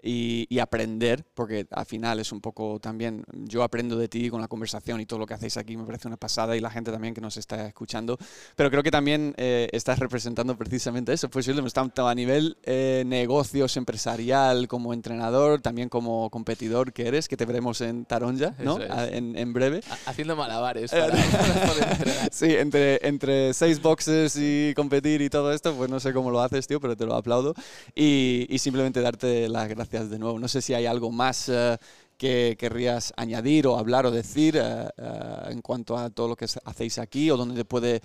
[0.07, 4.49] y, aprender, porque al final es un poco también, yo aprendo de ti con la
[4.49, 7.13] conversación y todo lo que hacéis aquí me parece una pasada y la gente también
[7.13, 8.19] que nos está escuchando,
[8.57, 13.77] pero creo que también eh, estás representando precisamente eso, pues tanto a nivel eh, negocios,
[13.77, 18.79] empresarial, como entrenador, también como competidor que eres, que te veremos en Taronja, ¿no?
[18.81, 19.81] En, en, breve.
[20.07, 20.91] Haciendo malabares.
[22.31, 26.41] sí, entre, entre seis boxes y competir y todo esto, pues no sé cómo lo
[26.41, 27.55] haces, tío, pero te lo aplaudo.
[27.95, 30.39] Y, y simplemente darte las gracias de nuevo.
[30.39, 31.79] No sé si hay algo más eh,
[32.17, 36.47] que querrías añadir o hablar o decir eh, eh, en cuanto a todo lo que
[36.65, 38.01] hacéis aquí o donde te puede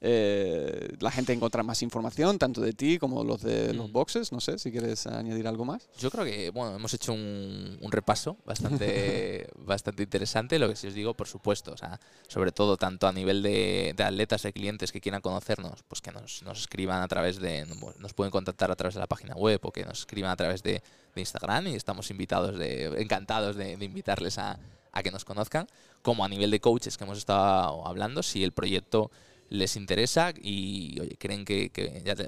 [0.00, 3.92] eh, la gente encuentra más información, tanto de ti como los de los mm.
[3.92, 4.32] boxes.
[4.32, 5.88] No sé si quieres añadir algo más.
[5.98, 10.58] Yo creo que bueno, hemos hecho un, repaso bastante, bastante interesante.
[10.58, 13.94] Lo que sí os digo, por supuesto, o sea, sobre todo tanto a nivel de,
[13.98, 17.66] atletas, de clientes que quieran conocernos, pues que nos, nos, escriban a través de,
[17.98, 20.62] nos pueden contactar a través de la página web o que nos escriban a través
[20.62, 20.82] de,
[21.14, 24.58] de Instagram y estamos invitados, de, encantados de, de invitarles a,
[24.94, 25.66] a que nos conozcan.
[26.02, 29.10] Como a nivel de coaches que hemos estado hablando, si el proyecto
[29.50, 31.70] les interesa y oye, creen que,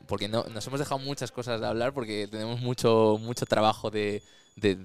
[0.07, 4.23] porque no, nos hemos dejado muchas cosas de hablar porque tenemos mucho mucho trabajo de,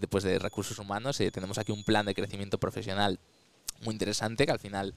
[0.10, 3.20] pues de recursos humanos y tenemos aquí un plan de crecimiento profesional
[3.82, 4.94] muy interesante que al final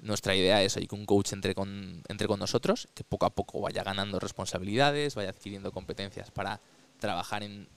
[0.00, 3.60] nuestra idea es que un coach entre con, entre con nosotros, que poco a poco
[3.60, 6.60] vaya ganando responsabilidades, vaya adquiriendo competencias para
[6.98, 7.68] trabajar en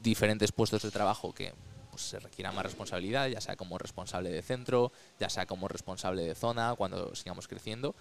[0.00, 1.52] diferentes puestos de trabajo que
[1.90, 6.22] pues, se requiera más responsabilidad, ya sea como responsable de centro, ya sea como responsable
[6.22, 7.94] de zona, cuando sigamos creciendo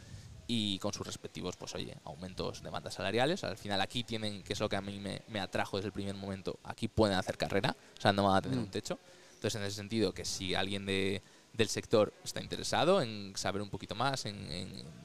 [0.47, 3.43] y con sus respectivos, pues oye, aumentos de bandas salariales.
[3.43, 6.15] Al final aquí tienen, que es lo que a mí me, atrajo desde el primer
[6.15, 8.63] momento, aquí pueden hacer carrera, o sea, no van a tener mm.
[8.63, 8.99] un techo.
[9.35, 11.21] Entonces, en ese sentido, que si alguien de,
[11.53, 15.01] del sector está interesado en saber un poquito más, en,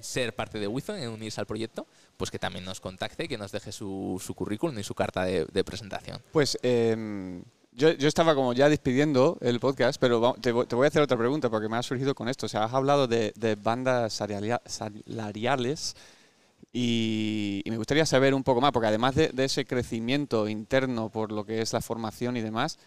[0.00, 1.86] ser parte de Wizon, en unirse al proyecto,
[2.16, 5.64] pues que también nos contacte, que nos deje su, su currículum y su carta de,
[5.64, 6.20] presentación.
[6.32, 7.42] Pues eh,
[7.76, 11.50] yo, yo, estaba como ya despidiendo el podcast, pero te, voy a hacer otra pregunta
[11.50, 12.46] porque me ha surgido con esto.
[12.46, 15.94] O sea, has hablado de, bandas salariales
[16.72, 21.44] y, me gustaría saber un poco más, porque además de, ese crecimiento interno por lo
[21.44, 22.78] que es la formación y demás,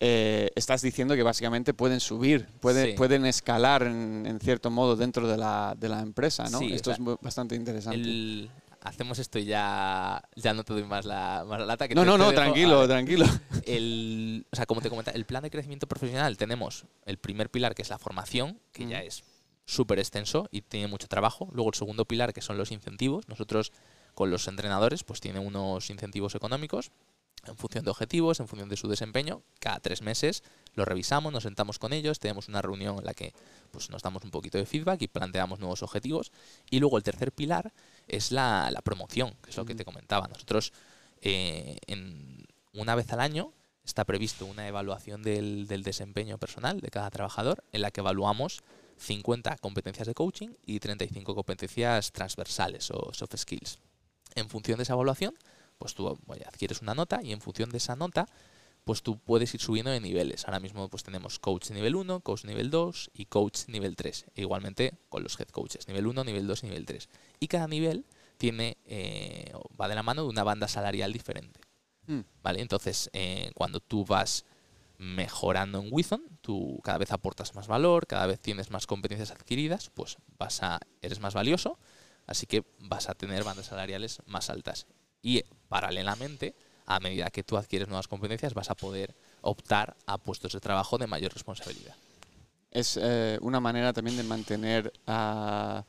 [0.00, 5.76] eh, estás diciendo que básicamente pueden subir, pueden escalar en, cierto modo dentro de la,
[5.78, 6.60] de la empresa, ¿no?
[6.60, 8.50] Esto es bastante interesante
[8.84, 11.88] hacemos esto y ya, ya no te doy más la, más la lata.
[11.88, 13.26] Que no, no, no, tranquilo, tranquilo.
[13.66, 17.74] El, o sea, como te comentaba, el plan de crecimiento profesional tenemos el primer pilar
[17.74, 19.24] que es la formación, que ya es
[19.64, 21.48] súper extenso y tiene mucho trabajo.
[21.52, 23.26] Luego el segundo pilar que son los incentivos.
[23.26, 23.72] Nosotros
[24.14, 26.92] con los entrenadores pues tienen unos incentivos económicos
[27.46, 29.42] en función de objetivos, en función de su desempeño.
[29.60, 30.42] Cada tres meses
[30.74, 33.32] lo revisamos, nos sentamos con ellos, tenemos una reunión en la que
[33.70, 36.32] pues, nos damos un poquito de feedback y planteamos nuevos objetivos.
[36.70, 37.72] Y luego el tercer pilar
[38.08, 40.28] es la, promoción, que es lo que te comentaba.
[40.28, 40.72] Nosotros,
[41.20, 43.52] eh, en, una vez al año,
[43.84, 48.62] está previsto una evaluación del, desempeño personal de cada trabajador en la que evaluamos
[48.96, 53.78] 50 competencias de coaching y 35 competencias transversales o soft skills.
[54.34, 55.34] En función de esa evaluación,
[55.78, 58.26] pues tú adquieres una nota y en función de esa nota
[58.84, 60.44] pues tú puedes ir subiendo de niveles.
[60.46, 64.26] Ahora mismo pues tenemos coach nivel 1, coach nivel 2 y coach nivel 3.
[64.34, 67.08] E igualmente con los head coaches, nivel 1, nivel 2 y nivel 3.
[67.40, 68.06] Y cada nivel
[68.36, 71.60] tiene eh, va de la mano de una banda salarial diferente.
[72.06, 72.20] Hmm.
[72.42, 72.60] ¿Vale?
[72.60, 74.44] Entonces, eh, cuando tú vas
[74.98, 79.90] mejorando en Wizon, tú cada vez aportas más valor, cada vez tienes más competencias adquiridas,
[79.90, 81.78] pues vas a, eres más valioso,
[82.26, 84.86] así que vas a tener bandas salariales más altas.
[85.22, 86.54] Y paralelamente,
[86.86, 90.98] a medida que tú adquieres nuevas competencias, vas a poder optar a puestos de trabajo
[90.98, 91.94] de mayor responsabilidad.
[92.70, 95.84] Es eh, una manera también de mantener a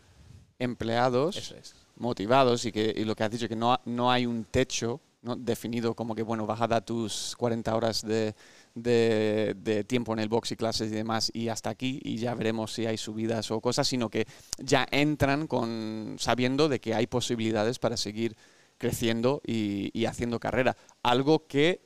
[0.60, 1.54] empleados
[1.98, 5.02] motivados y que lo que has dicho, que no, no hay un techo
[5.38, 8.36] definido como que, bueno, vas a dar tus 40 horas de,
[8.76, 12.74] de, tiempo en el box y clases y demás y hasta aquí y ya veremos
[12.74, 14.28] si hay subidas o cosas, sino que
[14.58, 18.36] ya entran con sabiendo de que hay posibilidades para seguir
[18.78, 20.76] creciendo y, haciendo carrera.
[21.04, 21.82] Algo que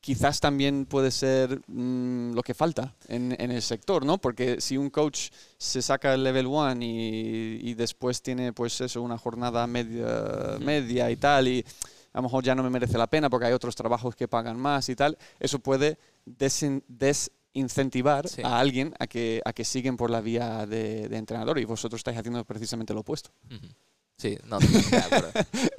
[0.00, 4.18] quizás también puede ser mm, lo que falta en, el sector, ¿no?
[4.18, 9.16] Porque si un coach se saca el level 1 y, después tiene pues eso, una
[9.16, 11.64] jornada media, media y tal, y
[12.12, 14.58] a lo mejor ya no me merece la pena porque hay otros trabajos que pagan
[14.58, 20.20] más y tal, eso puede desincentivar a alguien a que, a que siguen por la
[20.20, 23.30] vía de, entrenador y vosotros estáis haciendo precisamente lo opuesto.
[24.16, 25.32] Sí, no, acuerdo.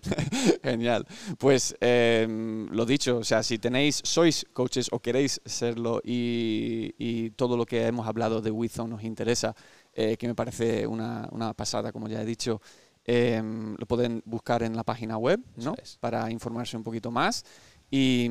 [0.63, 1.07] Genial.
[1.37, 7.57] Pues em, lo dicho, o sea, si tenéis, sois coaches o queréis serlo y, todo
[7.57, 9.55] lo que hemos hablado de Wizon nos interesa,
[9.93, 12.61] eh, que me parece una, pasada, como ya he dicho,
[13.05, 15.75] em, lo pueden buscar en la página web, ¿no?
[15.99, 17.45] Para informarse un poquito más.
[17.89, 18.29] Y,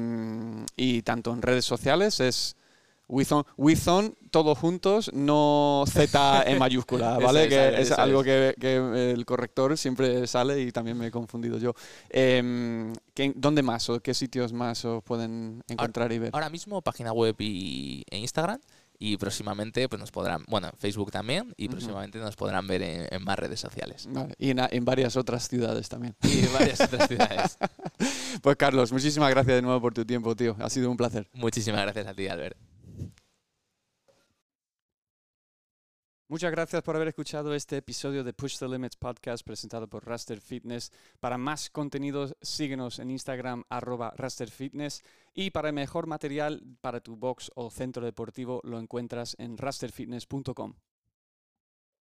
[0.76, 2.56] y tanto en redes sociales es
[3.08, 7.48] Withon, Withon, todos juntos, no Z en mayúscula, ¿vale?
[7.48, 11.74] que es, algo que, el corrector siempre sale y también me he confundido yo.
[12.10, 12.92] Eh,
[13.36, 16.30] ¿Dónde más o qué sitios más os pueden encontrar y ver?
[16.32, 18.60] Ahora mismo página web y, e Instagram
[18.98, 23.38] y próximamente pues nos podrán, bueno, Facebook también y próximamente nos podrán ver en, más
[23.38, 24.08] redes sociales.
[24.38, 26.16] y en, varias otras ciudades también.
[26.22, 27.58] Y en varias otras ciudades.
[28.42, 30.56] pues Carlos, muchísimas gracias de nuevo por tu tiempo, tío.
[30.58, 31.28] Ha sido un placer.
[31.34, 32.56] Muchísimas gracias a ti, Albert.
[36.34, 40.40] Muchas gracias por haber escuchado este episodio de Push the Limits podcast presentado por Raster
[40.40, 40.90] Fitness.
[41.20, 46.98] Para más contenidos, síguenos en Instagram arroba Raster Fitness y para el mejor material para
[46.98, 50.74] tu box o centro deportivo lo encuentras en rasterfitness.com.